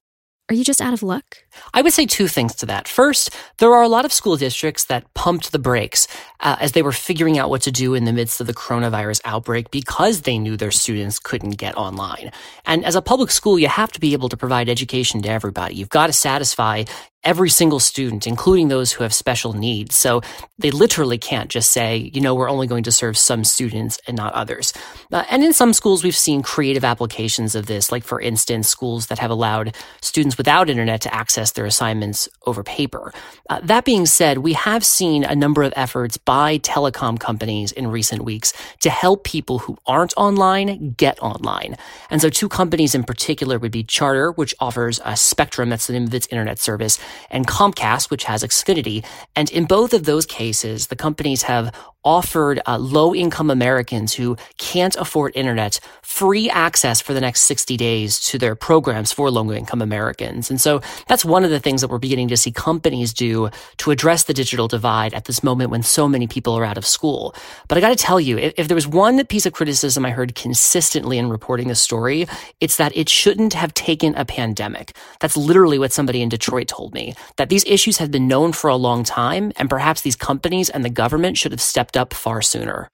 are 0.51 0.53
you 0.53 0.65
just 0.65 0.81
out 0.81 0.93
of 0.93 1.01
luck? 1.01 1.37
I 1.73 1.81
would 1.81 1.93
say 1.93 2.05
two 2.05 2.27
things 2.27 2.55
to 2.55 2.65
that. 2.65 2.85
First, 2.85 3.29
there 3.59 3.73
are 3.73 3.81
a 3.81 3.87
lot 3.87 4.03
of 4.03 4.11
school 4.11 4.35
districts 4.35 4.83
that 4.85 5.05
pumped 5.13 5.53
the 5.53 5.59
brakes 5.59 6.09
uh, 6.41 6.57
as 6.59 6.73
they 6.73 6.81
were 6.81 6.91
figuring 6.91 7.37
out 7.37 7.49
what 7.49 7.61
to 7.61 7.71
do 7.71 7.93
in 7.93 8.03
the 8.03 8.11
midst 8.11 8.41
of 8.41 8.47
the 8.47 8.53
coronavirus 8.53 9.21
outbreak 9.23 9.71
because 9.71 10.23
they 10.23 10.37
knew 10.37 10.57
their 10.57 10.69
students 10.69 11.19
couldn't 11.19 11.51
get 11.51 11.77
online. 11.77 12.33
And 12.65 12.83
as 12.83 12.95
a 12.95 13.01
public 13.01 13.31
school, 13.31 13.57
you 13.57 13.69
have 13.69 13.93
to 13.93 14.01
be 14.01 14.11
able 14.11 14.27
to 14.27 14.35
provide 14.35 14.67
education 14.67 15.21
to 15.21 15.29
everybody. 15.29 15.75
You've 15.75 15.87
got 15.87 16.07
to 16.07 16.13
satisfy 16.13 16.83
every 17.23 17.49
single 17.49 17.79
student, 17.79 18.25
including 18.25 18.67
those 18.67 18.91
who 18.91 19.03
have 19.03 19.13
special 19.13 19.53
needs. 19.53 19.95
So 19.95 20.21
they 20.57 20.71
literally 20.71 21.17
can't 21.17 21.49
just 21.49 21.71
say, 21.71 22.11
you 22.13 22.21
know, 22.21 22.33
we're 22.33 22.49
only 22.49 22.67
going 22.67 22.83
to 22.83 22.91
serve 22.91 23.17
some 23.17 23.43
students 23.43 23.99
and 24.07 24.17
not 24.17 24.33
others. 24.33 24.73
Uh, 25.11 25.23
and 25.29 25.43
in 25.43 25.53
some 25.53 25.73
schools, 25.73 26.03
we've 26.03 26.15
seen 26.15 26.41
creative 26.41 26.83
applications 26.83 27.55
of 27.55 27.65
this, 27.65 27.91
like, 27.91 28.03
for 28.03 28.19
instance, 28.19 28.67
schools 28.67 29.07
that 29.07 29.19
have 29.19 29.31
allowed 29.31 29.75
students 30.01 30.37
without 30.37 30.69
internet 30.69 31.01
to 31.01 31.13
access 31.13 31.51
their 31.51 31.65
assignments 31.65 32.27
over 32.45 32.63
paper. 32.63 33.13
Uh, 33.49 33.59
that 33.63 33.85
being 33.85 34.05
said, 34.05 34.39
we 34.39 34.53
have 34.53 34.85
seen 34.85 35.23
a 35.23 35.35
number 35.35 35.63
of 35.63 35.73
efforts 35.75 36.17
by 36.17 36.57
telecom 36.59 37.19
companies 37.19 37.71
in 37.71 37.87
recent 37.87 38.23
weeks 38.23 38.53
to 38.79 38.89
help 38.89 39.23
people 39.23 39.59
who 39.59 39.77
aren't 39.85 40.13
online 40.17 40.93
get 40.97 41.19
online. 41.19 41.75
And 42.09 42.21
so 42.21 42.29
two 42.29 42.49
companies 42.49 42.95
in 42.95 43.03
particular 43.03 43.59
would 43.59 43.71
be 43.71 43.83
Charter, 43.83 44.31
which 44.31 44.55
offers 44.59 44.99
a 45.05 45.15
Spectrum, 45.15 45.69
that's 45.69 45.87
the 45.87 45.93
name 45.93 46.05
of 46.05 46.13
its 46.13 46.27
internet 46.27 46.59
service, 46.59 46.99
and 47.29 47.47
Comcast, 47.47 48.09
which 48.09 48.25
has 48.25 48.43
Xfinity. 48.43 49.05
And 49.35 49.49
in 49.51 49.65
both 49.65 49.93
of 49.93 50.05
those 50.05 50.25
cases, 50.25 50.87
the 50.87 50.95
companies 50.95 51.43
have 51.43 51.73
offered 52.03 52.61
uh, 52.65 52.77
low 52.77 53.13
income 53.13 53.49
Americans 53.49 54.13
who 54.13 54.35
can't 54.57 54.95
afford 54.95 55.31
internet 55.35 55.79
free 56.01 56.49
access 56.49 57.01
for 57.01 57.13
the 57.13 57.21
next 57.21 57.41
60 57.41 57.77
days 57.77 58.19
to 58.19 58.37
their 58.37 58.55
programs 58.55 59.11
for 59.11 59.29
low 59.31 59.51
income 59.51 59.81
Americans. 59.81 60.49
And 60.49 60.59
so 60.59 60.81
that's 61.07 61.23
one 61.23 61.43
of 61.43 61.49
the 61.49 61.59
things 61.59 61.81
that 61.81 61.89
we're 61.89 61.99
beginning 61.99 62.27
to 62.29 62.37
see 62.37 62.51
companies 62.51 63.13
do 63.13 63.49
to 63.77 63.91
address 63.91 64.23
the 64.23 64.33
digital 64.33 64.67
divide 64.67 65.13
at 65.13 65.25
this 65.25 65.43
moment 65.43 65.69
when 65.69 65.83
so 65.83 66.07
many 66.07 66.27
people 66.27 66.53
are 66.57 66.65
out 66.65 66.77
of 66.77 66.85
school. 66.85 67.33
But 67.67 67.77
I 67.77 67.81
got 67.81 67.89
to 67.89 67.95
tell 67.95 68.19
you, 68.19 68.37
if, 68.37 68.53
if 68.57 68.67
there 68.67 68.75
was 68.75 68.87
one 68.87 69.25
piece 69.25 69.45
of 69.45 69.53
criticism 69.53 70.05
I 70.05 70.11
heard 70.11 70.35
consistently 70.35 71.17
in 71.17 71.29
reporting 71.29 71.67
this 71.67 71.81
story, 71.81 72.27
it's 72.59 72.77
that 72.77 72.95
it 72.95 73.09
shouldn't 73.09 73.53
have 73.53 73.73
taken 73.73 74.15
a 74.15 74.25
pandemic. 74.25 74.93
That's 75.19 75.37
literally 75.37 75.79
what 75.79 75.93
somebody 75.93 76.21
in 76.21 76.29
Detroit 76.29 76.67
told 76.67 76.93
me, 76.93 77.15
that 77.37 77.49
these 77.49 77.63
issues 77.65 77.97
had 77.97 78.11
been 78.11 78.27
known 78.27 78.51
for 78.53 78.69
a 78.69 78.75
long 78.75 79.03
time, 79.03 79.51
and 79.55 79.69
perhaps 79.69 80.01
these 80.01 80.15
companies 80.15 80.69
and 80.69 80.83
the 80.83 80.89
government 80.89 81.37
should 81.37 81.51
have 81.51 81.61
stepped 81.61 81.90
up 81.97 82.13
far 82.13 82.41
sooner. 82.41 82.89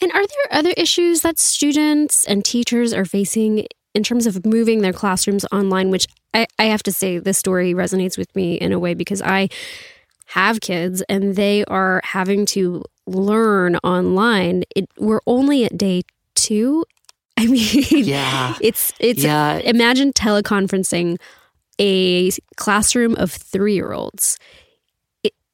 And 0.00 0.12
are 0.12 0.26
there 0.26 0.58
other 0.58 0.72
issues 0.76 1.22
that 1.22 1.38
students 1.38 2.24
and 2.24 2.44
teachers 2.44 2.92
are 2.92 3.04
facing 3.04 3.66
in 3.94 4.02
terms 4.02 4.26
of 4.26 4.46
moving 4.46 4.80
their 4.80 4.92
classrooms 4.92 5.44
online, 5.50 5.90
which 5.90 6.06
I, 6.34 6.46
I 6.58 6.64
have 6.64 6.82
to 6.84 6.92
say 6.92 7.18
this 7.18 7.38
story 7.38 7.74
resonates 7.74 8.16
with 8.16 8.34
me 8.36 8.54
in 8.54 8.72
a 8.72 8.78
way 8.78 8.94
because 8.94 9.22
I 9.22 9.48
have 10.26 10.60
kids 10.60 11.02
and 11.08 11.36
they 11.36 11.64
are 11.64 12.00
having 12.04 12.46
to 12.46 12.84
learn 13.06 13.76
online. 13.76 14.64
It, 14.76 14.88
we're 14.98 15.20
only 15.26 15.64
at 15.64 15.76
day 15.76 16.02
two. 16.34 16.84
I 17.38 17.46
mean, 17.46 17.84
yeah, 18.04 18.56
it's 18.60 18.92
it's 18.98 19.22
yeah. 19.22 19.58
imagine 19.58 20.12
teleconferencing 20.12 21.18
a 21.80 22.30
classroom 22.56 23.14
of 23.14 23.30
three 23.30 23.74
year 23.74 23.92
olds 23.92 24.38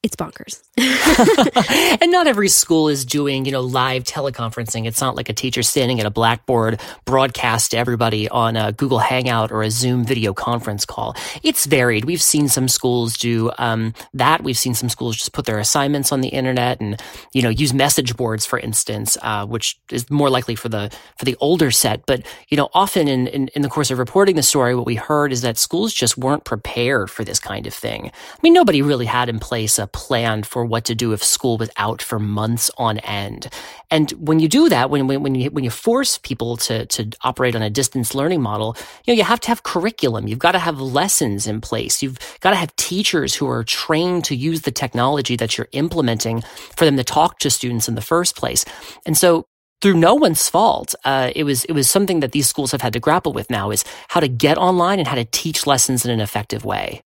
it's 0.04 0.16
bonkers. 0.16 0.62
and 2.02 2.12
not 2.12 2.26
every 2.26 2.49
school 2.49 2.88
is 2.88 3.06
doing, 3.06 3.46
you 3.46 3.52
know, 3.52 3.62
live 3.62 4.04
teleconferencing. 4.04 4.87
It's 4.87 5.00
not 5.00 5.16
like 5.16 5.30
a 5.30 5.32
teacher 5.32 5.62
standing 5.62 5.99
at 5.99 6.04
a 6.04 6.11
blackboard 6.11 6.78
broadcast 7.06 7.70
to 7.70 7.78
everybody 7.78 8.28
on 8.28 8.54
a 8.54 8.73
Google 8.73 8.99
Hangout 8.99 9.50
or 9.50 9.62
a 9.62 9.70
Zoom 9.70 10.04
video 10.04 10.34
conference 10.34 10.84
call. 10.84 11.16
It's 11.42 11.64
varied. 11.64 12.04
We've 12.04 12.20
seen 12.20 12.49
some 12.49 12.68
schools 12.68 13.16
do 13.16 13.50
um, 13.56 13.94
that. 14.12 14.44
We've 14.44 14.58
seen 14.58 14.75
some 14.75 14.90
schools 14.90 15.16
just 15.16 15.32
put 15.32 15.46
their 15.46 15.58
assignments 15.58 16.12
on 16.12 16.20
the 16.20 16.28
internet 16.28 16.82
and, 16.82 17.00
you 17.32 17.40
know, 17.40 17.49
use 17.49 17.73
message 17.73 18.14
boards, 18.14 18.44
for 18.44 18.58
instance, 18.58 19.16
uh, 19.23 19.46
which 19.46 19.80
is 19.90 20.11
more 20.11 20.28
likely 20.28 20.54
for 20.54 20.68
the 20.68 20.92
for 21.16 21.25
the 21.25 21.37
older 21.40 21.70
set. 21.70 22.04
But 22.04 22.26
you 22.49 22.58
know, 22.58 22.68
often 22.75 23.08
in, 23.08 23.26
in 23.28 23.49
in 23.49 23.62
the 23.62 23.70
course 23.70 23.90
of 23.90 23.99
reporting 23.99 24.37
the 24.37 24.42
story, 24.42 24.75
what 24.75 24.84
we 24.84 24.96
heard 24.96 25.32
is 25.32 25.40
that 25.40 25.56
schools 25.56 25.94
just 25.94 26.18
weren't 26.18 26.44
prepared 26.44 27.11
for 27.11 27.25
this 27.25 27.40
kind 27.40 27.66
of 27.66 27.73
thing. 27.73 28.08
I 28.08 28.38
mean, 28.42 28.52
nobody 28.52 28.82
really 28.82 29.06
had 29.06 29.30
in 29.30 29.38
place 29.38 29.78
a 29.78 29.87
planned 29.94 30.44
for 30.44 30.64
what 30.64 30.84
to 30.84 30.94
do 30.94 31.12
if 31.12 31.22
school 31.22 31.56
was 31.56 31.70
out 31.76 32.02
for 32.02 32.18
months 32.18 32.70
on 32.76 32.98
end. 32.98 33.48
And 33.90 34.10
when 34.12 34.40
you 34.40 34.48
do 34.48 34.68
that, 34.68 34.90
when, 34.90 35.06
when, 35.06 35.34
you, 35.36 35.50
when 35.50 35.62
you 35.62 35.70
force 35.70 36.18
people 36.18 36.56
to, 36.58 36.84
to 36.86 37.10
operate 37.22 37.54
on 37.54 37.62
a 37.62 37.70
distance 37.70 38.14
learning 38.14 38.42
model, 38.42 38.76
you 39.04 39.14
know, 39.14 39.16
you 39.16 39.22
have 39.22 39.40
to 39.40 39.48
have 39.48 39.62
curriculum. 39.62 40.26
You've 40.26 40.40
got 40.40 40.52
to 40.52 40.58
have 40.58 40.80
lessons 40.80 41.46
in 41.46 41.60
place. 41.60 42.02
You've 42.02 42.18
got 42.40 42.50
to 42.50 42.56
have 42.56 42.74
teachers 42.74 43.36
who 43.36 43.48
are 43.48 43.62
trained 43.62 44.24
to 44.24 44.34
use 44.34 44.62
the 44.62 44.72
technology 44.72 45.36
that 45.36 45.56
you're 45.56 45.68
implementing 45.70 46.42
for 46.76 46.84
them 46.84 46.96
to 46.96 47.04
talk 47.04 47.38
to 47.38 47.48
students 47.48 47.88
in 47.88 47.94
the 47.94 48.02
first 48.02 48.36
place. 48.36 48.64
And 49.06 49.16
so 49.16 49.46
through 49.80 49.94
no 49.94 50.14
one's 50.14 50.48
fault. 50.48 50.94
Uh, 51.04 51.30
it 51.36 51.44
was 51.44 51.64
it 51.66 51.72
was 51.72 51.88
something 51.90 52.20
that 52.20 52.32
these 52.32 52.46
schools 52.46 52.72
have 52.72 52.80
had 52.80 52.94
to 52.94 53.00
grapple 53.00 53.32
with 53.32 53.50
now 53.50 53.70
is 53.70 53.84
how 54.08 54.18
to 54.18 54.28
get 54.28 54.56
online 54.56 54.98
and 54.98 55.06
how 55.06 55.14
to 55.14 55.26
teach 55.26 55.66
lessons 55.66 56.04
in 56.04 56.10
an 56.10 56.20
effective 56.20 56.64
way. 56.64 57.02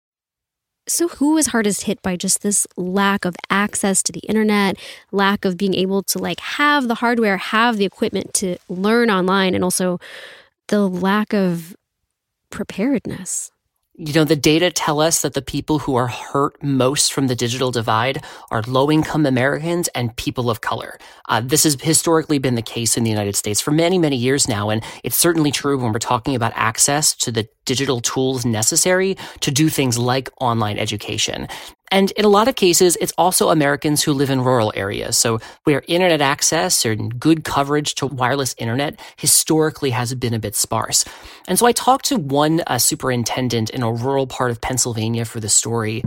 So, 0.89 1.07
who 1.09 1.35
was 1.35 1.49
hardest 1.49 1.85
hit 1.85 2.03
by 2.03 2.17
just 2.17 2.43
this 2.43 2.67
lack 2.77 3.25
of 3.25 3.37
access 3.49 4.03
to 4.03 4.13
the 4.13 4.21
internet, 4.21 4.77
lack 5.13 5.45
of 5.45 5.57
being 5.57 5.75
able 5.75 6.03
to 6.05 6.19
like 6.19 6.41
have 6.41 6.89
the 6.89 6.97
hardware, 6.97 7.37
have 7.37 7.77
the 7.77 7.85
equipment 7.85 8.35
to 8.35 8.57
learn 8.69 9.09
online, 9.11 9.55
and 9.55 9.63
also 9.63 10.01
the 10.69 10.89
lack 10.89 11.33
of 11.33 11.77
preparedness? 12.51 13.53
You 13.95 14.15
know, 14.15 14.25
the 14.25 14.37
data 14.37 14.71
tell 14.71 15.03
us 15.03 15.21
that 15.21 15.35
the 15.35 15.43
people 15.43 15.81
who 15.81 15.97
are 15.97 16.07
hurt 16.07 16.63
most 16.63 17.13
from 17.13 17.27
the 17.27 17.35
digital 17.37 17.71
divide 17.71 18.25
are 18.51 18.63
low 18.63 18.91
income 18.91 19.27
Americans 19.27 19.89
and 19.89 20.17
people 20.17 20.49
of 20.49 20.63
color. 20.63 20.97
Uh, 21.29 21.43
this 21.43 21.65
has 21.65 21.79
historically 21.79 22.39
been 22.39 22.55
the 22.55 22.63
case 22.63 22.97
in 22.97 23.05
the 23.05 23.11
United 23.11 23.37
States 23.37 23.61
for 23.61 23.71
many, 23.71 23.99
many 23.99 24.17
years 24.17 24.49
now. 24.49 24.71
And 24.71 24.83
it's 25.05 25.17
certainly 25.17 25.51
true 25.51 25.77
when 25.77 25.93
we're 25.93 25.99
talking 25.99 26.35
about 26.35 26.55
access 26.55 27.15
to 27.17 27.31
the 27.31 27.47
digital 27.67 28.01
tools 28.01 28.47
necessary 28.47 29.15
to 29.41 29.51
do 29.51 29.69
things 29.69 29.99
like 29.99 30.31
online 30.41 30.79
education. 30.79 31.47
And 31.93 32.11
in 32.13 32.25
a 32.25 32.29
lot 32.29 32.49
of 32.49 32.57
cases, 32.57 32.97
it's 33.03 33.13
also 33.19 33.51
Americans 33.51 34.03
who 34.03 34.15
live 34.15 34.31
in 34.31 34.41
rural 34.41 34.73
areas. 34.75 35.19
So 35.19 35.41
where 35.65 35.85
internet 35.87 36.23
access 36.23 36.87
and 36.87 37.21
good 37.21 37.45
coverage 37.45 37.95
to 37.97 38.07
wireless 38.07 38.55
internet 38.57 38.99
historically 39.19 39.91
has 39.91 40.15
been 40.15 40.33
a 40.33 40.39
bit 40.39 40.57
sparse. 40.57 41.05
And 41.47 41.59
so 41.59 41.67
I 41.67 41.73
talked 41.73 42.07
to 42.07 42.17
one 42.17 42.63
uh, 42.67 42.79
superintendent 42.79 43.69
in 43.69 43.83
a 43.83 43.93
rural 43.93 44.27
part 44.27 44.51
of 44.51 44.61
Pennsylvania 44.61 45.27
for 45.27 45.39
the 45.39 45.51
story. 45.51 46.03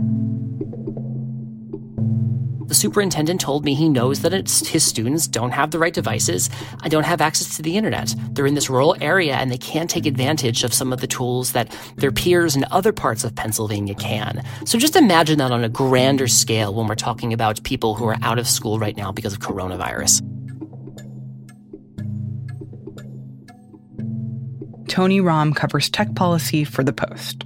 Superintendent 2.76 3.40
told 3.40 3.64
me 3.64 3.74
he 3.74 3.88
knows 3.88 4.20
that 4.20 4.32
his 4.32 4.84
students 4.84 5.26
don't 5.26 5.52
have 5.52 5.70
the 5.70 5.78
right 5.78 5.94
devices 5.94 6.50
and 6.82 6.90
don't 6.90 7.04
have 7.04 7.20
access 7.20 7.56
to 7.56 7.62
the 7.62 7.76
internet. 7.76 8.14
They're 8.32 8.46
in 8.46 8.54
this 8.54 8.68
rural 8.68 8.94
area 9.00 9.36
and 9.36 9.50
they 9.50 9.58
can't 9.58 9.88
take 9.88 10.04
advantage 10.04 10.62
of 10.62 10.74
some 10.74 10.92
of 10.92 11.00
the 11.00 11.06
tools 11.06 11.52
that 11.52 11.74
their 11.96 12.12
peers 12.12 12.54
in 12.54 12.66
other 12.70 12.92
parts 12.92 13.24
of 13.24 13.34
Pennsylvania 13.34 13.94
can. 13.94 14.44
So 14.66 14.78
just 14.78 14.94
imagine 14.94 15.38
that 15.38 15.52
on 15.52 15.64
a 15.64 15.70
grander 15.70 16.28
scale 16.28 16.74
when 16.74 16.86
we're 16.86 16.94
talking 16.94 17.32
about 17.32 17.62
people 17.62 17.94
who 17.94 18.04
are 18.04 18.18
out 18.22 18.38
of 18.38 18.46
school 18.46 18.78
right 18.78 18.96
now 18.96 19.10
because 19.10 19.32
of 19.32 19.40
coronavirus. 19.40 20.20
Tony 24.88 25.20
Romm 25.20 25.54
covers 25.54 25.90
tech 25.90 26.14
policy 26.14 26.64
for 26.64 26.84
The 26.84 26.92
Post. 26.92 27.44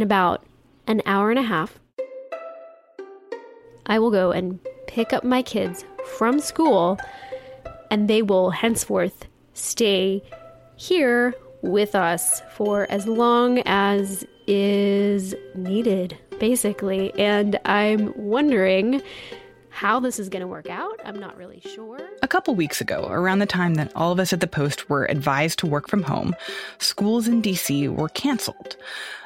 In 0.00 0.02
about 0.02 0.42
an 0.86 1.02
hour 1.04 1.28
and 1.28 1.38
a 1.38 1.42
half, 1.42 1.78
I 3.84 3.98
will 3.98 4.10
go 4.10 4.32
and 4.32 4.58
pick 4.86 5.12
up 5.12 5.24
my 5.24 5.42
kids 5.42 5.84
from 6.16 6.40
school, 6.40 6.98
and 7.90 8.08
they 8.08 8.22
will 8.22 8.48
henceforth 8.48 9.26
stay 9.52 10.22
here 10.76 11.34
with 11.60 11.94
us 11.94 12.40
for 12.52 12.90
as 12.90 13.06
long 13.06 13.58
as 13.66 14.24
is 14.46 15.34
needed, 15.54 16.16
basically. 16.38 17.12
And 17.18 17.60
I'm 17.66 18.14
wondering 18.16 19.02
how 19.68 20.00
this 20.00 20.18
is 20.18 20.30
going 20.30 20.40
to 20.40 20.46
work 20.46 20.70
out, 20.70 20.98
I'm 21.04 21.18
not 21.18 21.36
really 21.36 21.60
sure. 21.74 22.00
A 22.22 22.28
couple 22.28 22.54
weeks 22.54 22.80
ago, 22.80 23.06
around 23.10 23.40
the 23.40 23.46
time 23.46 23.74
that 23.74 23.92
all 23.94 24.12
of 24.12 24.18
us 24.18 24.32
at 24.32 24.40
the 24.40 24.46
Post 24.46 24.88
were 24.88 25.04
advised 25.04 25.58
to 25.58 25.66
work 25.66 25.88
from 25.88 26.02
home, 26.02 26.34
schools 26.78 27.28
in 27.28 27.42
DC 27.42 27.94
were 27.94 28.08
canceled. 28.08 28.76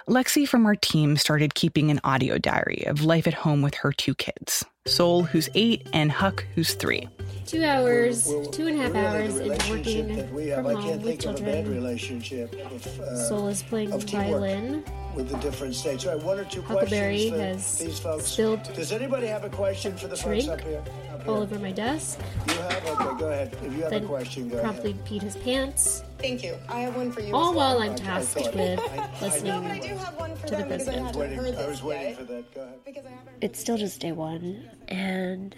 Lexi 0.09 0.47
from 0.47 0.67
our 0.67 0.77
team 0.77 1.17
started 1.17 1.55
keeping 1.55 1.91
an 1.91 1.99
audio 2.05 2.37
diary 2.37 2.85
of 2.87 3.03
life 3.03 3.27
at 3.27 3.33
home 3.33 3.63
with 3.63 3.75
her 3.77 3.91
two 3.91 4.15
kids 4.15 4.63
Soul, 4.87 5.23
who's 5.23 5.49
eight, 5.55 5.87
and 5.95 6.13
Huck, 6.13 6.45
who's 6.55 6.75
three. 6.75 7.09
Two 7.47 7.65
hours, 7.65 8.25
two 8.53 8.67
and 8.67 8.79
a 8.79 8.83
half 8.83 8.95
hours 8.95 9.37
in 9.39 9.49
working 9.71 10.09
have, 10.11 10.29
from 10.29 10.67
I 10.67 10.73
home 10.75 10.83
can't 10.83 11.03
with 11.03 11.23
think 11.23 11.25
of 11.25 11.41
a 11.41 11.45
bad 11.45 11.65
children. 11.65 11.75
relationship. 11.75 12.53
Of, 12.53 13.01
uh, 13.01 13.17
Soul 13.17 13.49
is 13.49 13.63
playing 13.63 13.93
of 13.93 14.05
teamwork 14.05 14.27
violin. 14.29 14.85
with 15.15 15.31
the 15.31 15.39
different 15.39 15.75
states. 15.75 16.05
All 16.05 16.15
right, 16.17 16.23
one 16.23 16.39
or 16.39 16.45
two 16.45 16.61
Huckleberry 16.61 17.31
questions 17.31 17.41
has 17.41 17.79
these 17.79 17.99
folks. 17.99 18.25
spilled 18.27 18.63
Does 18.75 18.93
anybody 18.93 19.27
have 19.27 19.45
a 19.45 19.49
question 19.49 19.97
for 19.97 20.09
the 20.09 20.17
drink 20.17 20.45
folks 20.49 20.61
up 20.63 20.69
here? 20.69 20.83
Up 21.25 21.29
here? 21.31 21.35
all 21.37 21.43
over 21.43 21.59
my 21.59 21.73
desk. 21.73 22.21
You 22.49 22.55
have? 22.55 22.87
Okay, 22.87 23.19
go 23.19 23.29
ahead. 23.31 23.57
If 23.63 23.73
you 23.73 23.81
have 23.83 23.91
Then 23.91 24.05
a 24.05 24.07
question, 24.07 24.49
go 24.51 24.61
promptly 24.61 24.91
ahead. 24.91 25.05
peed 25.07 25.23
his 25.23 25.37
pants. 25.37 26.03
Thank 26.19 26.43
you. 26.45 26.57
I 26.69 26.81
have 26.81 26.97
one 26.97 27.11
for 27.13 27.21
you. 27.21 27.35
All 27.35 27.51
as 27.51 27.57
while. 27.57 27.79
I'm 27.83 27.93
I 27.93 27.95
tasked 27.97 28.37
with 28.55 28.79
I- 28.81 28.83
I 28.97 29.11
listening 29.23 29.53
know 29.53 29.61
But 29.63 29.71
I 29.71 29.79
do 29.79 29.95
have 29.97 30.17
one 30.21 30.37
for 30.37 30.47
to 30.49 30.57
the 30.57 30.63
because 30.65 30.89
I 30.89 30.93
I 30.93 31.01
president. 31.01 31.07
haven't 31.07 31.21
waiting, 31.21 31.39
heard 31.39 31.55
I 31.57 31.67
was 31.69 31.83
waiting 31.83 32.09
yet. 32.09 32.17
for 32.19 32.25
that. 32.25 32.55
Go 32.55 32.61
ahead. 32.63 32.75
Because 32.85 33.07
I 33.07 33.11
haven't 33.11 33.35
It's 33.41 33.59
still 33.59 33.77
just 33.79 34.01
day 34.01 34.13
one, 34.13 34.71
and 34.89 35.57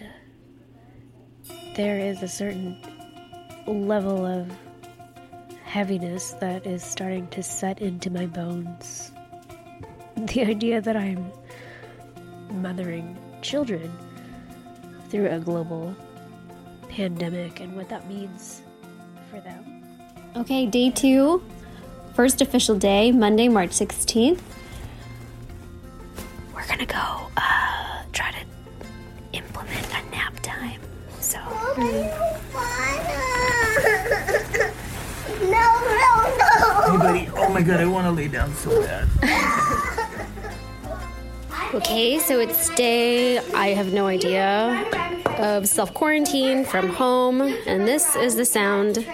there 1.74 1.98
is 1.98 2.22
a 2.22 2.28
certain 2.28 2.76
level 3.66 4.24
of 4.24 4.50
heaviness 5.64 6.30
that 6.40 6.64
is 6.66 6.82
starting 6.84 7.26
to 7.28 7.42
set 7.42 7.80
into 7.82 8.08
my 8.10 8.26
bones. 8.26 9.10
The 10.16 10.44
idea 10.44 10.80
that 10.80 10.96
I'm 10.96 11.30
mothering 12.50 13.18
children 13.42 13.92
through 15.16 15.30
a 15.30 15.40
global 15.40 15.96
pandemic 16.90 17.60
and 17.60 17.74
what 17.74 17.88
that 17.88 18.06
means 18.06 18.60
for 19.30 19.40
them. 19.40 19.82
Okay, 20.36 20.66
day 20.66 20.90
two, 20.90 21.42
first 22.12 22.42
official 22.42 22.76
day, 22.76 23.12
Monday, 23.12 23.48
March 23.48 23.70
16th. 23.70 24.42
We're 26.54 26.66
gonna 26.66 26.84
go 26.84 27.30
uh, 27.38 28.02
try 28.12 28.30
to 28.32 28.44
implement 29.32 29.86
a 29.86 30.10
nap 30.10 30.38
time. 30.42 30.82
So. 31.20 31.38
Mm. 31.38 32.12
no, 35.56 35.66
no, 35.96 36.10
Hey, 36.90 36.98
buddy. 36.98 37.28
Oh 37.36 37.48
my 37.54 37.62
god, 37.62 37.80
I 37.80 37.86
want 37.86 38.04
to 38.06 38.12
lay 38.12 38.28
down 38.28 38.52
so 38.54 38.82
bad. 38.82 39.08
Okay, 41.74 42.18
so 42.18 42.38
it's 42.38 42.70
day, 42.76 43.38
I 43.54 43.68
have 43.68 43.92
no 43.92 44.06
idea, 44.06 44.84
of 45.38 45.68
self 45.68 45.92
quarantine 45.92 46.64
from 46.64 46.88
home, 46.88 47.40
and 47.40 47.86
this 47.86 48.14
is 48.16 48.36
the 48.36 48.44
sound 48.44 49.04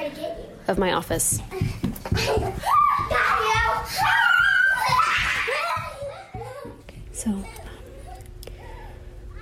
of 0.69 0.79
my 0.79 0.93
office. 0.93 1.41
So, 7.13 7.45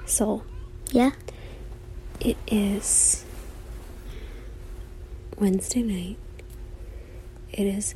so, 0.07 0.43
Yeah? 0.91 1.13
it 2.21 2.37
is 2.47 3.25
Wednesday 5.39 5.83
night. 5.83 6.17
It 7.53 7.67
is 7.67 7.95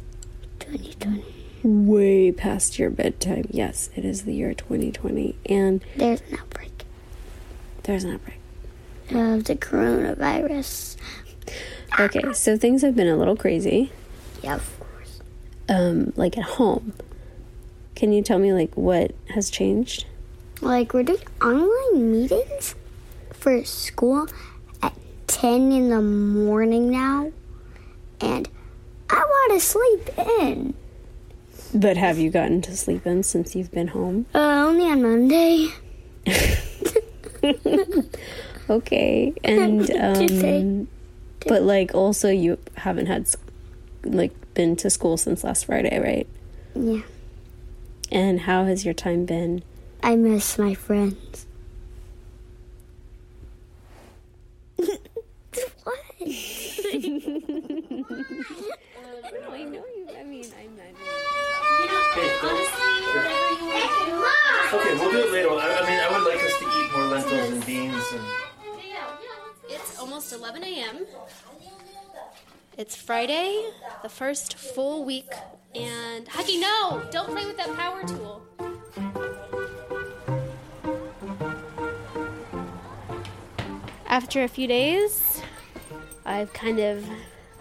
2020. 0.61 1.44
Way 1.65 2.31
past 2.31 2.79
your 2.79 2.91
bedtime. 2.91 3.47
Yes, 3.51 3.91
it 3.97 4.05
is 4.05 4.23
the 4.23 4.35
year 4.35 4.55
2020, 4.55 5.35
and 5.47 5.83
There's 5.97 6.21
an 6.31 6.39
outbreak 6.39 6.71
there's 7.85 8.05
an 8.05 8.13
outbreak. 8.15 8.39
of 9.11 9.45
the 9.45 9.55
coronavirus. 9.57 10.97
Okay, 12.01 12.33
so 12.33 12.57
things 12.57 12.81
have 12.83 12.97
been 12.97 13.09
a 13.09 13.17
little 13.17 13.37
crazy. 13.37 13.93
Yeah, 14.43 14.55
of 14.57 14.81
course. 14.81 15.21
Um, 15.69 16.13
like 16.17 16.37
at 16.39 16.45
home. 16.45 16.95
Can 17.95 18.13
you 18.13 18.23
tell 18.23 18.39
me 18.39 18.53
like 18.55 18.75
what 18.75 19.15
has 19.35 19.51
changed? 19.51 20.07
Like, 20.61 20.95
we're 20.95 21.03
doing 21.03 21.19
online 21.43 22.11
meetings 22.13 22.75
for 23.33 23.63
school 23.65 24.29
at 24.83 24.95
10 25.27 25.71
in 25.73 25.91
the 25.91 26.01
morning 26.01 26.89
now, 26.91 27.31
and 28.21 28.49
I 29.11 29.17
want 29.17 29.53
to 29.53 29.61
sleep 29.61 30.19
in. 30.41 30.75
But 31.75 31.97
have 31.97 32.19
you 32.19 32.31
gotten 32.31 32.63
to 32.63 32.77
sleep 32.77 33.07
in 33.07 33.23
since 33.25 33.57
you've 33.57 33.73
been 33.73 33.89
home? 33.89 34.27
Uh, 34.35 34.39
only 34.39 34.85
on 34.85 35.03
Monday. 35.03 35.69
Okay, 38.69 39.35
and 39.45 39.91
um, 40.01 40.89
but 41.47 41.63
like 41.63 41.95
also 41.95 42.31
you 42.31 42.59
haven't 42.77 43.07
had 43.07 43.29
like 44.05 44.33
been 44.55 44.77
to 44.77 44.89
school 44.91 45.17
since 45.17 45.45
last 45.45 45.67
Friday, 45.67 45.99
right? 46.01 46.27
Yeah. 46.75 47.03
And 48.11 48.41
how 48.41 48.65
has 48.65 48.85
your 48.85 48.95
time 48.95 49.25
been? 49.27 49.63
I 50.03 50.17
miss 50.17 50.59
my 50.59 50.75
friends. 50.75 51.47
what? 54.77 55.99
I 59.51 59.65
know 59.65 59.85
you. 59.97 60.04
I 62.15 62.21
mean, 62.21 62.31
I 62.31 63.95
Okay, 64.73 64.95
we'll 64.95 65.11
do 65.11 65.19
it 65.19 65.33
later. 65.33 65.51
I, 65.51 65.55
I 65.55 65.89
mean, 65.89 65.99
I 65.99 66.09
would 66.13 66.27
like 66.29 66.43
us 66.45 66.59
to 66.59 66.65
eat 66.65 66.93
more 66.93 67.07
lentils 67.07 67.51
and 67.51 67.67
beans 67.67 68.05
and. 68.13 68.25
It's 69.69 69.99
almost 69.99 70.33
11 70.33 70.63
a.m. 70.63 71.07
It's 72.77 72.95
Friday, 72.95 73.71
the 74.03 74.09
first 74.09 74.57
full 74.57 75.05
week, 75.05 75.31
and 75.75 76.27
Huggy, 76.27 76.61
no! 76.61 77.03
Don't 77.11 77.31
play 77.31 77.47
with 77.47 77.57
that 77.57 77.75
power 77.77 78.03
tool. 78.05 78.43
After 84.07 84.45
a 84.45 84.49
few 84.49 84.67
days, 84.67 85.43
I've 86.25 86.53
kind 86.53 86.79
of 86.79 87.05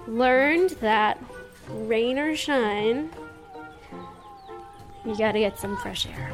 learned 0.08 0.72
that 0.82 1.24
rain 1.70 2.20
or 2.20 2.36
shine, 2.36 3.10
you 5.06 5.18
gotta 5.18 5.40
get 5.40 5.60
some 5.60 5.76
fresh 5.78 6.08
air. 6.08 6.34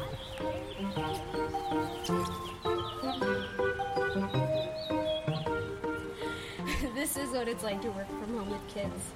this 6.94 7.16
is 7.16 7.30
what 7.30 7.48
it's 7.48 7.64
like 7.64 7.82
to 7.82 7.90
work 7.90 8.08
from 8.08 8.36
home 8.38 8.50
with 8.50 8.68
kids. 8.68 9.10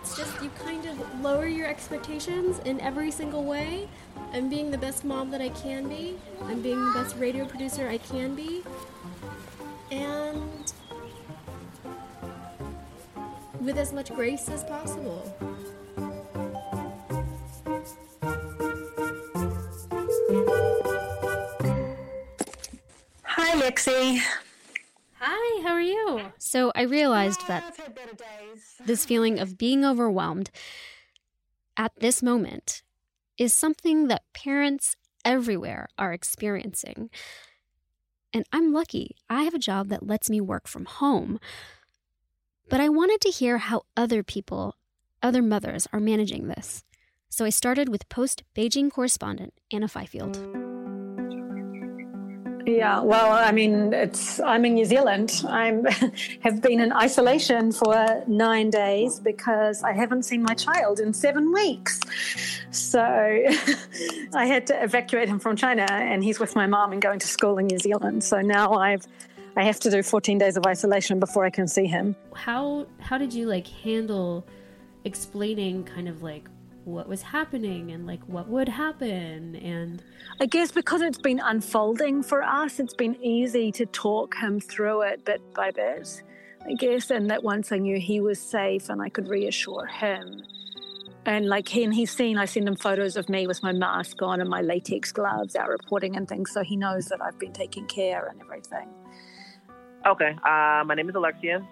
It's 0.00 0.16
just 0.16 0.42
you 0.42 0.50
kind 0.50 0.86
of 0.86 1.20
lower 1.20 1.46
your 1.46 1.66
expectations 1.66 2.60
in 2.60 2.80
every 2.80 3.10
single 3.10 3.44
way. 3.44 3.88
I'm 4.32 4.48
being 4.48 4.70
the 4.70 4.78
best 4.78 5.04
mom 5.04 5.30
that 5.30 5.40
I 5.40 5.48
can 5.50 5.88
be. 5.88 6.16
I'm 6.44 6.62
being 6.62 6.80
the 6.84 6.92
best 6.92 7.16
radio 7.16 7.44
producer 7.44 7.88
I 7.88 7.98
can 7.98 8.34
be. 8.34 8.62
And 9.90 10.72
with 13.60 13.78
as 13.78 13.92
much 13.92 14.14
grace 14.14 14.48
as 14.48 14.62
possible. 14.64 15.55
Hi, 23.66 24.22
Hi, 25.18 25.62
how 25.64 25.72
are 25.72 25.80
you? 25.80 26.20
So 26.38 26.70
I 26.76 26.82
realized 26.82 27.48
that 27.48 27.76
this 28.84 29.04
feeling 29.04 29.40
of 29.40 29.58
being 29.58 29.84
overwhelmed 29.84 30.52
at 31.76 31.90
this 31.98 32.22
moment 32.22 32.84
is 33.36 33.52
something 33.52 34.06
that 34.06 34.22
parents 34.32 34.94
everywhere 35.24 35.88
are 35.98 36.12
experiencing. 36.12 37.10
And 38.32 38.46
I'm 38.52 38.72
lucky. 38.72 39.16
I 39.28 39.42
have 39.42 39.54
a 39.54 39.58
job 39.58 39.88
that 39.88 40.06
lets 40.06 40.30
me 40.30 40.40
work 40.40 40.68
from 40.68 40.84
home. 40.84 41.40
But 42.68 42.80
I 42.80 42.88
wanted 42.88 43.20
to 43.22 43.30
hear 43.30 43.58
how 43.58 43.82
other 43.96 44.22
people, 44.22 44.76
other 45.24 45.42
mothers, 45.42 45.88
are 45.92 45.98
managing 45.98 46.46
this. 46.46 46.84
So 47.28 47.44
I 47.44 47.50
started 47.50 47.88
with 47.88 48.08
post 48.08 48.44
Beijing 48.54 48.92
correspondent 48.92 49.54
Anna 49.72 49.88
Fifield. 49.88 50.65
Yeah, 52.76 53.00
well, 53.00 53.32
I 53.32 53.52
mean, 53.52 53.94
it's 53.94 54.38
I'm 54.40 54.66
in 54.66 54.74
New 54.74 54.84
Zealand. 54.84 55.42
I'm 55.48 55.84
have 56.40 56.60
been 56.60 56.78
in 56.80 56.92
isolation 56.92 57.72
for 57.72 58.22
nine 58.26 58.68
days 58.68 59.18
because 59.18 59.82
I 59.82 59.92
haven't 59.94 60.24
seen 60.24 60.42
my 60.42 60.52
child 60.52 61.00
in 61.00 61.14
seven 61.14 61.52
weeks. 61.52 62.00
So 62.70 63.00
I 64.34 64.44
had 64.44 64.66
to 64.66 64.84
evacuate 64.84 65.28
him 65.28 65.38
from 65.38 65.56
China, 65.56 65.86
and 65.90 66.22
he's 66.22 66.38
with 66.38 66.54
my 66.54 66.66
mom 66.66 66.92
and 66.92 67.00
going 67.00 67.18
to 67.20 67.26
school 67.26 67.56
in 67.56 67.66
New 67.66 67.78
Zealand. 67.78 68.22
So 68.22 68.42
now 68.42 68.74
I've 68.74 69.06
I 69.56 69.64
have 69.64 69.80
to 69.80 69.90
do 69.90 70.02
14 70.02 70.36
days 70.36 70.58
of 70.58 70.66
isolation 70.66 71.18
before 71.18 71.46
I 71.46 71.50
can 71.50 71.66
see 71.66 71.86
him. 71.86 72.14
How 72.34 72.86
how 73.00 73.16
did 73.16 73.32
you 73.32 73.46
like 73.46 73.66
handle 73.66 74.46
explaining 75.04 75.84
kind 75.84 76.08
of 76.08 76.22
like 76.22 76.50
what 76.86 77.08
was 77.08 77.22
happening 77.22 77.90
and 77.92 78.06
like 78.06 78.22
what 78.28 78.48
would 78.48 78.68
happen 78.68 79.56
and 79.56 80.02
I 80.40 80.46
guess 80.46 80.70
because 80.70 81.02
it's 81.02 81.18
been 81.18 81.40
unfolding 81.40 82.22
for 82.22 82.42
us, 82.42 82.80
it's 82.80 82.94
been 82.94 83.16
easy 83.22 83.72
to 83.72 83.86
talk 83.86 84.36
him 84.36 84.60
through 84.60 85.02
it 85.02 85.24
bit 85.24 85.42
by 85.54 85.70
bit. 85.72 86.22
I 86.68 86.74
guess, 86.74 87.10
and 87.10 87.30
that 87.30 87.44
once 87.44 87.72
I 87.72 87.78
knew 87.78 87.98
he 88.00 88.20
was 88.20 88.40
safe 88.40 88.88
and 88.88 89.00
I 89.00 89.08
could 89.08 89.28
reassure 89.28 89.86
him, 89.86 90.42
And 91.26 91.48
like 91.48 91.68
he 91.68 91.84
and 91.84 91.94
he's 91.94 92.10
seen, 92.12 92.38
I 92.38 92.44
send 92.44 92.68
him 92.68 92.76
photos 92.76 93.16
of 93.16 93.28
me 93.28 93.46
with 93.48 93.62
my 93.62 93.72
mask 93.72 94.22
on 94.22 94.40
and 94.40 94.48
my 94.48 94.62
latex 94.62 95.12
gloves 95.12 95.56
out 95.56 95.68
reporting 95.68 96.16
and 96.16 96.28
things, 96.28 96.52
so 96.52 96.62
he 96.62 96.76
knows 96.76 97.06
that 97.06 97.20
I've 97.20 97.38
been 97.38 97.52
taking 97.52 97.86
care 97.86 98.26
and 98.28 98.40
everything. 98.40 98.88
Okay, 100.06 100.32
uh, 100.44 100.84
my 100.84 100.94
name 100.94 101.08
is 101.08 101.16
Alexia. 101.16 101.66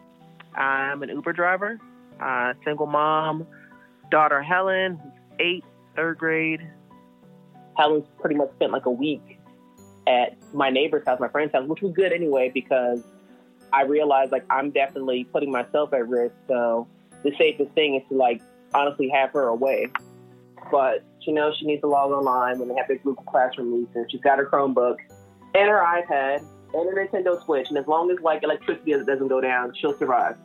I'm 0.57 1.03
an 1.05 1.09
Uber 1.09 1.33
driver, 1.33 1.79
uh, 2.21 2.55
single 2.65 2.87
mom, 2.87 3.47
daughter 4.11 4.43
Helen, 4.43 5.01
eight, 5.39 5.65
third 5.97 6.19
grade. 6.19 6.61
Helen's 7.77 8.07
pretty 8.21 8.37
much 8.37 8.51
spent 8.55 8.73
like 8.73 8.87
a 8.87 8.91
week 8.91 9.41
at 10.07 10.37
my 10.53 10.71
neighbor's 10.71 11.07
house, 11.07 11.19
my 11.19 11.29
friend's 11.29 11.53
house, 11.53 11.67
which 11.67 11.83
was 11.83 11.93
good 11.93 12.13
anyway 12.13 12.51
because 12.53 13.03
I 13.73 13.83
realized 13.83 14.33
like 14.33 14.45
I'm 14.51 14.71
definitely 14.71 15.25
putting 15.25 15.51
myself 15.51 15.93
at 15.93 16.09
risk. 16.09 16.35
So 16.47 16.87
the 17.23 17.33
safest 17.39 17.73
thing 17.73 17.97
is 17.97 18.03
to 18.09 18.17
like 18.17 18.41
honestly 18.73 19.09
have 19.09 19.31
her 19.31 19.49
away. 19.49 19.89
But 20.71 21.05
she 21.21 21.33
knows 21.33 21.57
she 21.59 21.67
needs 21.67 21.81
to 21.83 21.89
log 21.89 22.11
online 22.11 22.59
when 22.59 22.69
they 22.69 22.75
have 22.75 22.89
their 22.89 22.99
Google 22.99 23.25
Classroom 23.25 23.73
meetings. 23.73 24.07
She's 24.11 24.21
got 24.21 24.39
her 24.39 24.47
Chromebook 24.47 24.97
and 25.55 25.69
her 25.69 25.83
iPad 25.83 26.39
and 26.75 26.89
her 26.89 27.07
Nintendo 27.07 27.43
Switch. 27.45 27.69
And 27.69 27.79
as 27.79 27.87
long 27.87 28.11
as 28.11 28.19
like 28.21 28.43
electricity 28.43 28.93
doesn't 28.93 29.29
go 29.29 29.41
down, 29.41 29.73
she'll 29.75 29.97
survive. 29.99 30.37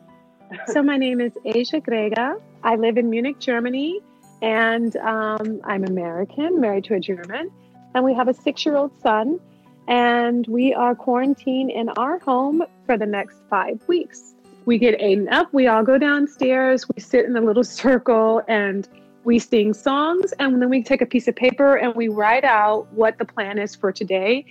So 0.66 0.82
my 0.82 0.96
name 0.96 1.20
is 1.20 1.32
Asia 1.44 1.80
Grega. 1.80 2.40
I 2.62 2.76
live 2.76 2.98
in 2.98 3.10
Munich, 3.10 3.38
Germany, 3.38 4.00
and 4.42 4.96
um, 4.96 5.60
I'm 5.64 5.84
American, 5.84 6.60
married 6.60 6.84
to 6.84 6.94
a 6.94 7.00
German, 7.00 7.50
and 7.94 8.04
we 8.04 8.14
have 8.14 8.28
a 8.28 8.34
six-year-old 8.34 8.92
son. 9.00 9.40
And 9.88 10.46
we 10.46 10.72
are 10.72 10.94
quarantined 10.94 11.70
in 11.70 11.88
our 11.90 12.20
home 12.20 12.62
for 12.86 12.96
the 12.96 13.06
next 13.06 13.38
five 13.48 13.82
weeks. 13.88 14.34
We 14.64 14.78
get 14.78 15.00
Aiden 15.00 15.30
up, 15.32 15.52
we 15.52 15.66
all 15.66 15.82
go 15.82 15.98
downstairs, 15.98 16.86
we 16.88 17.00
sit 17.00 17.24
in 17.24 17.36
a 17.36 17.40
little 17.40 17.64
circle, 17.82 18.42
and 18.46 18.88
we 19.24 19.38
sing 19.38 19.74
songs. 19.74 20.32
And 20.38 20.62
then 20.62 20.70
we 20.70 20.82
take 20.82 21.00
a 21.00 21.06
piece 21.06 21.26
of 21.28 21.34
paper 21.36 21.76
and 21.76 21.94
we 21.94 22.08
write 22.08 22.44
out 22.44 22.86
what 22.92 23.18
the 23.18 23.24
plan 23.24 23.58
is 23.58 23.74
for 23.74 23.90
today. 23.90 24.46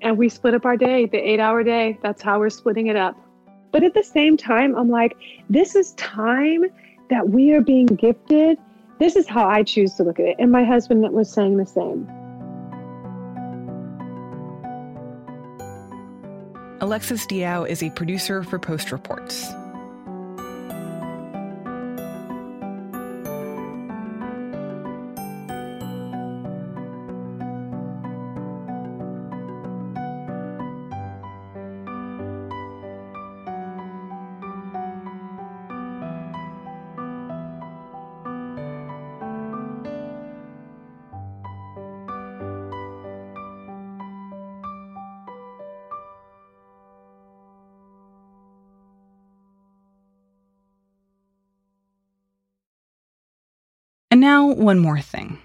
And 0.00 0.16
we 0.16 0.28
split 0.28 0.54
up 0.54 0.64
our 0.64 0.76
day, 0.76 1.06
the 1.06 1.18
eight 1.18 1.40
hour 1.40 1.62
day. 1.62 1.98
That's 2.02 2.22
how 2.22 2.38
we're 2.38 2.50
splitting 2.50 2.86
it 2.86 2.96
up. 2.96 3.16
But 3.70 3.84
at 3.84 3.94
the 3.94 4.02
same 4.02 4.36
time, 4.36 4.76
I'm 4.76 4.90
like, 4.90 5.16
this 5.50 5.74
is 5.74 5.92
time 5.92 6.64
that 7.10 7.28
we 7.28 7.52
are 7.52 7.60
being 7.60 7.86
gifted. 7.86 8.58
This 8.98 9.16
is 9.16 9.28
how 9.28 9.46
I 9.46 9.62
choose 9.62 9.94
to 9.94 10.04
look 10.04 10.18
at 10.18 10.26
it. 10.26 10.36
And 10.38 10.50
my 10.50 10.64
husband 10.64 11.02
was 11.12 11.30
saying 11.30 11.56
the 11.56 11.66
same. 11.66 12.08
Alexis 16.80 17.26
Diao 17.26 17.68
is 17.68 17.82
a 17.82 17.90
producer 17.90 18.42
for 18.42 18.58
Post 18.58 18.92
Reports. 18.92 19.52
And 54.18 54.24
now, 54.24 54.48
one 54.48 54.80
more 54.80 55.00
thing. 55.00 55.38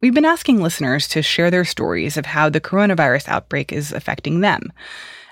We've 0.00 0.14
been 0.14 0.24
asking 0.24 0.62
listeners 0.62 1.08
to 1.08 1.22
share 1.22 1.50
their 1.50 1.64
stories 1.64 2.16
of 2.16 2.24
how 2.24 2.48
the 2.48 2.60
coronavirus 2.60 3.26
outbreak 3.26 3.72
is 3.72 3.90
affecting 3.90 4.42
them. 4.42 4.72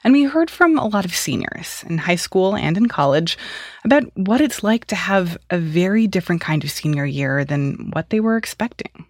And 0.02 0.12
we 0.12 0.24
heard 0.24 0.50
from 0.50 0.76
a 0.76 0.88
lot 0.88 1.04
of 1.04 1.14
seniors 1.14 1.84
in 1.88 1.98
high 1.98 2.16
school 2.16 2.56
and 2.56 2.76
in 2.76 2.88
college 2.88 3.38
about 3.84 4.10
what 4.16 4.40
it's 4.40 4.64
like 4.64 4.86
to 4.86 4.96
have 4.96 5.38
a 5.50 5.58
very 5.58 6.08
different 6.08 6.40
kind 6.40 6.64
of 6.64 6.72
senior 6.72 7.06
year 7.06 7.44
than 7.44 7.92
what 7.92 8.10
they 8.10 8.18
were 8.18 8.36
expecting. 8.36 9.06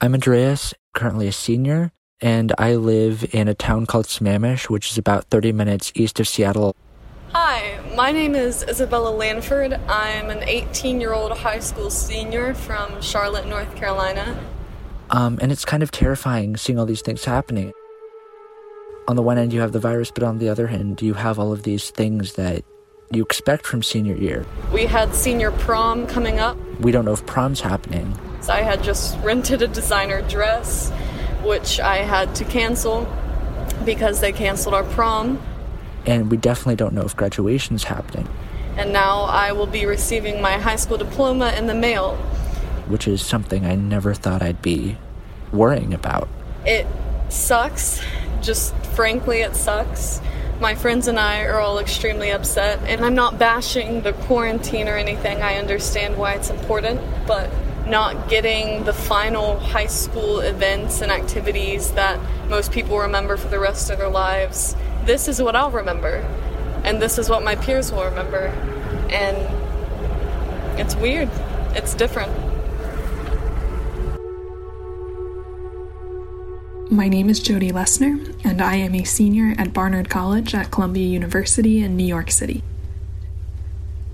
I'm 0.00 0.14
Andreas, 0.14 0.72
currently 0.94 1.28
a 1.28 1.32
senior, 1.32 1.92
and 2.22 2.54
I 2.56 2.76
live 2.76 3.34
in 3.34 3.48
a 3.48 3.54
town 3.54 3.84
called 3.84 4.06
Sammamish, 4.06 4.70
which 4.70 4.90
is 4.90 4.96
about 4.96 5.26
30 5.26 5.52
minutes 5.52 5.92
east 5.94 6.18
of 6.20 6.26
Seattle. 6.26 6.74
Hi, 7.34 7.78
my 7.94 8.10
name 8.10 8.34
is 8.34 8.62
Isabella 8.62 9.10
Lanford. 9.10 9.78
I'm 9.88 10.30
an 10.30 10.42
18 10.44 11.00
year 11.00 11.12
old 11.12 11.36
high 11.36 11.58
school 11.58 11.90
senior 11.90 12.54
from 12.54 13.00
Charlotte, 13.02 13.46
North 13.46 13.74
Carolina. 13.76 14.38
Um, 15.10 15.38
and 15.42 15.52
it's 15.52 15.64
kind 15.64 15.82
of 15.82 15.90
terrifying 15.90 16.56
seeing 16.56 16.78
all 16.78 16.86
these 16.86 17.02
things 17.02 17.24
happening. 17.24 17.72
On 19.08 19.16
the 19.16 19.22
one 19.22 19.36
end, 19.36 19.52
you 19.52 19.60
have 19.60 19.72
the 19.72 19.80
virus, 19.80 20.10
but 20.10 20.22
on 20.22 20.38
the 20.38 20.48
other 20.48 20.68
hand, 20.68 21.02
you 21.02 21.14
have 21.14 21.38
all 21.38 21.52
of 21.52 21.64
these 21.64 21.90
things 21.90 22.34
that 22.34 22.64
you 23.10 23.22
expect 23.22 23.66
from 23.66 23.82
senior 23.82 24.14
year. 24.14 24.46
We 24.72 24.86
had 24.86 25.14
senior 25.14 25.50
prom 25.50 26.06
coming 26.06 26.38
up. 26.38 26.56
We 26.80 26.92
don't 26.92 27.04
know 27.04 27.12
if 27.12 27.26
prom's 27.26 27.60
happening. 27.60 28.18
So 28.40 28.54
I 28.54 28.62
had 28.62 28.82
just 28.82 29.18
rented 29.22 29.60
a 29.60 29.68
designer 29.68 30.22
dress, 30.22 30.90
which 31.42 31.78
I 31.78 31.98
had 31.98 32.34
to 32.36 32.44
cancel 32.44 33.06
because 33.84 34.20
they 34.20 34.32
canceled 34.32 34.74
our 34.74 34.84
prom 34.84 35.42
and 36.06 36.30
we 36.30 36.36
definitely 36.36 36.76
don't 36.76 36.94
know 36.94 37.02
if 37.02 37.16
graduation's 37.16 37.84
happening. 37.84 38.28
And 38.76 38.92
now 38.92 39.22
I 39.22 39.52
will 39.52 39.66
be 39.66 39.86
receiving 39.86 40.40
my 40.40 40.52
high 40.52 40.76
school 40.76 40.96
diploma 40.96 41.52
in 41.56 41.66
the 41.66 41.74
mail. 41.74 42.16
Which 42.88 43.06
is 43.06 43.24
something 43.24 43.64
I 43.64 43.74
never 43.74 44.14
thought 44.14 44.42
I'd 44.42 44.62
be 44.62 44.96
worrying 45.52 45.92
about. 45.92 46.28
It 46.64 46.86
sucks. 47.28 48.00
Just 48.40 48.74
frankly, 48.94 49.40
it 49.42 49.54
sucks. 49.54 50.20
My 50.60 50.74
friends 50.74 51.08
and 51.08 51.18
I 51.18 51.44
are 51.44 51.58
all 51.58 51.78
extremely 51.78 52.30
upset, 52.30 52.78
and 52.86 53.04
I'm 53.04 53.14
not 53.14 53.38
bashing 53.38 54.02
the 54.02 54.12
quarantine 54.12 54.88
or 54.88 54.96
anything. 54.96 55.42
I 55.42 55.56
understand 55.56 56.16
why 56.16 56.34
it's 56.34 56.50
important, 56.50 57.00
but 57.26 57.50
not 57.86 58.28
getting 58.28 58.84
the 58.84 58.92
final 58.92 59.58
high 59.58 59.86
school 59.86 60.40
events 60.40 61.00
and 61.00 61.10
activities 61.10 61.90
that 61.92 62.20
most 62.48 62.70
people 62.70 62.98
remember 62.98 63.36
for 63.36 63.48
the 63.48 63.58
rest 63.58 63.90
of 63.90 63.98
their 63.98 64.08
lives 64.08 64.76
this 65.04 65.28
is 65.28 65.42
what 65.42 65.56
I'll 65.56 65.70
remember, 65.70 66.16
and 66.84 67.00
this 67.02 67.18
is 67.18 67.28
what 67.28 67.42
my 67.42 67.56
peers 67.56 67.90
will 67.92 68.04
remember. 68.04 68.46
And 69.10 69.36
it's 70.78 70.94
weird, 70.96 71.28
it's 71.74 71.94
different. 71.94 72.32
My 76.90 77.08
name 77.08 77.28
is 77.30 77.40
Jody 77.40 77.72
Lesner, 77.72 78.34
and 78.44 78.60
I 78.60 78.76
am 78.76 78.94
a 78.94 79.04
senior 79.04 79.54
at 79.58 79.72
Barnard 79.72 80.10
College 80.10 80.54
at 80.54 80.70
Columbia 80.70 81.06
University 81.06 81.82
in 81.82 81.96
New 81.96 82.04
York 82.04 82.30
City. 82.30 82.62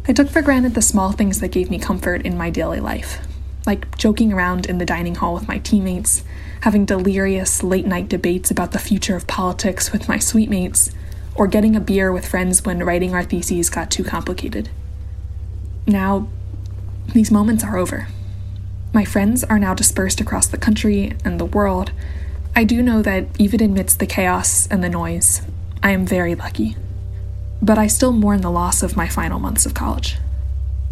I 0.07 0.13
took 0.13 0.31
for 0.31 0.41
granted 0.41 0.75
the 0.75 0.81
small 0.81 1.13
things 1.13 1.41
that 1.41 1.49
gave 1.49 1.71
me 1.71 1.79
comfort 1.79 2.23
in 2.23 2.39
my 2.39 2.51
daily 2.51 2.81
life, 2.81 3.28
like 3.69 3.97
joking 3.99 4.33
around 4.33 4.65
in 4.67 4.79
the 4.79 4.87
dining 4.87 5.15
hall 5.15 5.35
with 5.35 5.47
my 5.47 5.59
teammates, 5.59 6.25
having 6.63 6.87
delirious 6.87 7.63
late 7.63 7.87
night 7.87 8.09
debates 8.09 8.51
about 8.51 8.73
the 8.73 8.79
future 8.79 9.15
of 9.15 9.27
politics 9.27 9.93
with 9.93 10.09
my 10.09 10.19
suite 10.19 10.49
mates, 10.49 10.91
or 11.37 11.47
getting 11.47 11.77
a 11.77 11.81
beer 11.81 12.11
with 12.11 12.27
friends 12.27 12.65
when 12.65 12.83
writing 12.83 13.15
our 13.15 13.23
theses 13.23 13.69
got 13.69 13.91
too 13.91 14.03
complicated. 14.03 14.71
Now, 15.87 16.29
these 17.13 17.31
moments 17.31 17.63
are 17.63 17.77
over. 17.77 18.09
My 18.95 19.05
friends 19.05 19.45
are 19.45 19.59
now 19.59 19.75
dispersed 19.75 20.21
across 20.21 20.47
the 20.47 20.57
country 20.57 21.13
and 21.23 21.39
the 21.39 21.45
world. 21.45 21.93
I 22.57 22.65
do 22.65 22.83
know 22.83 23.03
that 23.03 23.27
even 23.39 23.63
amidst 23.63 23.99
the 23.99 24.07
chaos 24.07 24.67
and 24.69 24.83
the 24.83 24.89
noise, 24.89 25.43
I 25.83 25.91
am 25.91 26.07
very 26.07 26.35
lucky. 26.35 26.75
But 27.61 27.77
I 27.77 27.87
still 27.87 28.13
mourn 28.13 28.41
the 28.41 28.51
loss 28.51 28.83
of 28.83 28.97
my 28.97 29.09
final 29.09 29.39
months 29.39 29.67
of 29.67 29.75
college. 29.75 30.17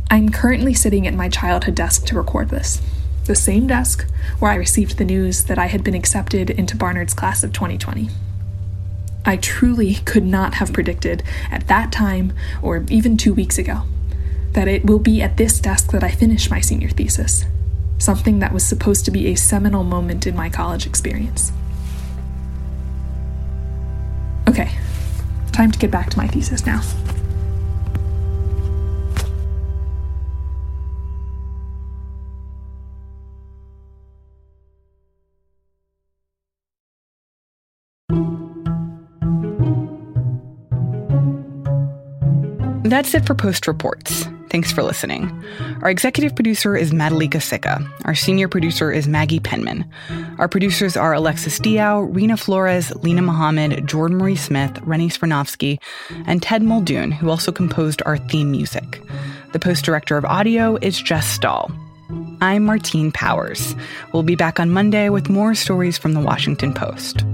I'm 0.09 0.31
currently 0.31 0.73
sitting 0.73 1.07
at 1.07 1.15
my 1.15 1.29
childhood 1.29 1.75
desk 1.75 2.07
to 2.07 2.17
record 2.17 2.49
this, 2.49 2.81
the 3.25 3.35
same 3.35 3.67
desk 3.67 4.09
where 4.39 4.53
I 4.53 4.57
received 4.57 4.99
the 4.99 5.05
news 5.05 5.45
that 5.45 5.59
I 5.59 5.67
had 5.67 5.83
been 5.83 5.95
accepted 5.95 6.51
into 6.51 6.77
Barnard's 6.77 7.15
class 7.15 7.43
of 7.43 7.53
2020. 7.53 8.09
I 9.25 9.37
truly 9.37 9.95
could 9.95 10.25
not 10.25 10.55
have 10.55 10.73
predicted 10.73 11.25
at 11.51 11.67
that 11.67 11.91
time, 11.91 12.33
or 12.63 12.85
even 12.89 13.17
two 13.17 13.35
weeks 13.35 13.59
ago, 13.59 13.83
that 14.53 14.69
it 14.69 14.87
will 14.87 15.01
be 15.01 15.21
at 15.21 15.37
this 15.37 15.59
desk 15.59 15.91
that 15.91 16.05
I 16.05 16.11
finish 16.11 16.49
my 16.49 16.61
senior 16.61 16.91
thesis, 16.91 17.45
something 17.99 18.39
that 18.39 18.53
was 18.53 18.65
supposed 18.65 19.05
to 19.07 19.11
be 19.11 19.27
a 19.27 19.35
seminal 19.35 19.83
moment 19.83 20.29
in 20.29 20.37
my 20.37 20.49
college 20.49 20.87
experience. 20.87 21.51
Okay, 24.49 24.71
time 25.51 25.73
to 25.73 25.79
get 25.81 25.91
back 25.91 26.11
to 26.11 26.17
my 26.17 26.29
thesis 26.29 26.65
now. 26.65 26.83
That's 42.89 43.15
it 43.15 43.27
for 43.27 43.35
Post 43.35 43.67
Reports. 43.67 44.29
Thanks 44.49 44.71
for 44.71 44.85
listening. 44.85 45.29
Our 45.83 45.91
executive 45.91 46.37
producer 46.37 46.77
is 46.77 46.93
Madhulika 46.93 47.43
Sikka. 47.43 47.85
Our 48.05 48.15
senior 48.15 48.47
producer 48.47 48.93
is 48.93 49.09
Maggie 49.09 49.41
Penman. 49.41 49.85
Our 50.39 50.47
producers 50.47 50.97
are 50.97 51.13
Alexis 51.13 51.59
Diao, 51.59 52.09
Reena 52.15 52.39
Flores, 52.39 52.91
Linah 52.91 53.25
Mohammad, 53.25 53.89
Jordan 53.89 54.19
Marie 54.19 54.37
Smith, 54.37 54.79
Rennie 54.83 55.09
Svirnovskiy, 55.09 55.81
and 56.27 56.41
Ted 56.41 56.63
Muldoon, 56.63 57.11
who 57.11 57.29
also 57.29 57.51
composed 57.51 58.03
our 58.07 58.19
theme 58.19 58.53
music. 58.53 59.03
The 59.53 59.59
post 59.59 59.85
director 59.85 60.17
of 60.17 60.25
audio 60.25 60.77
is 60.77 61.03
Jess 61.03 61.27
Stahl. 61.27 61.73
I'm 62.41 62.65
Martine 62.65 63.11
Powers. 63.11 63.75
We'll 64.13 64.23
be 64.23 64.37
back 64.37 64.61
on 64.61 64.71
Monday 64.71 65.09
with 65.09 65.29
more 65.29 65.57
stories 65.57 65.99
from 65.99 66.13
the 66.13 66.21
Washington 66.21 66.73
Post. 66.73 67.25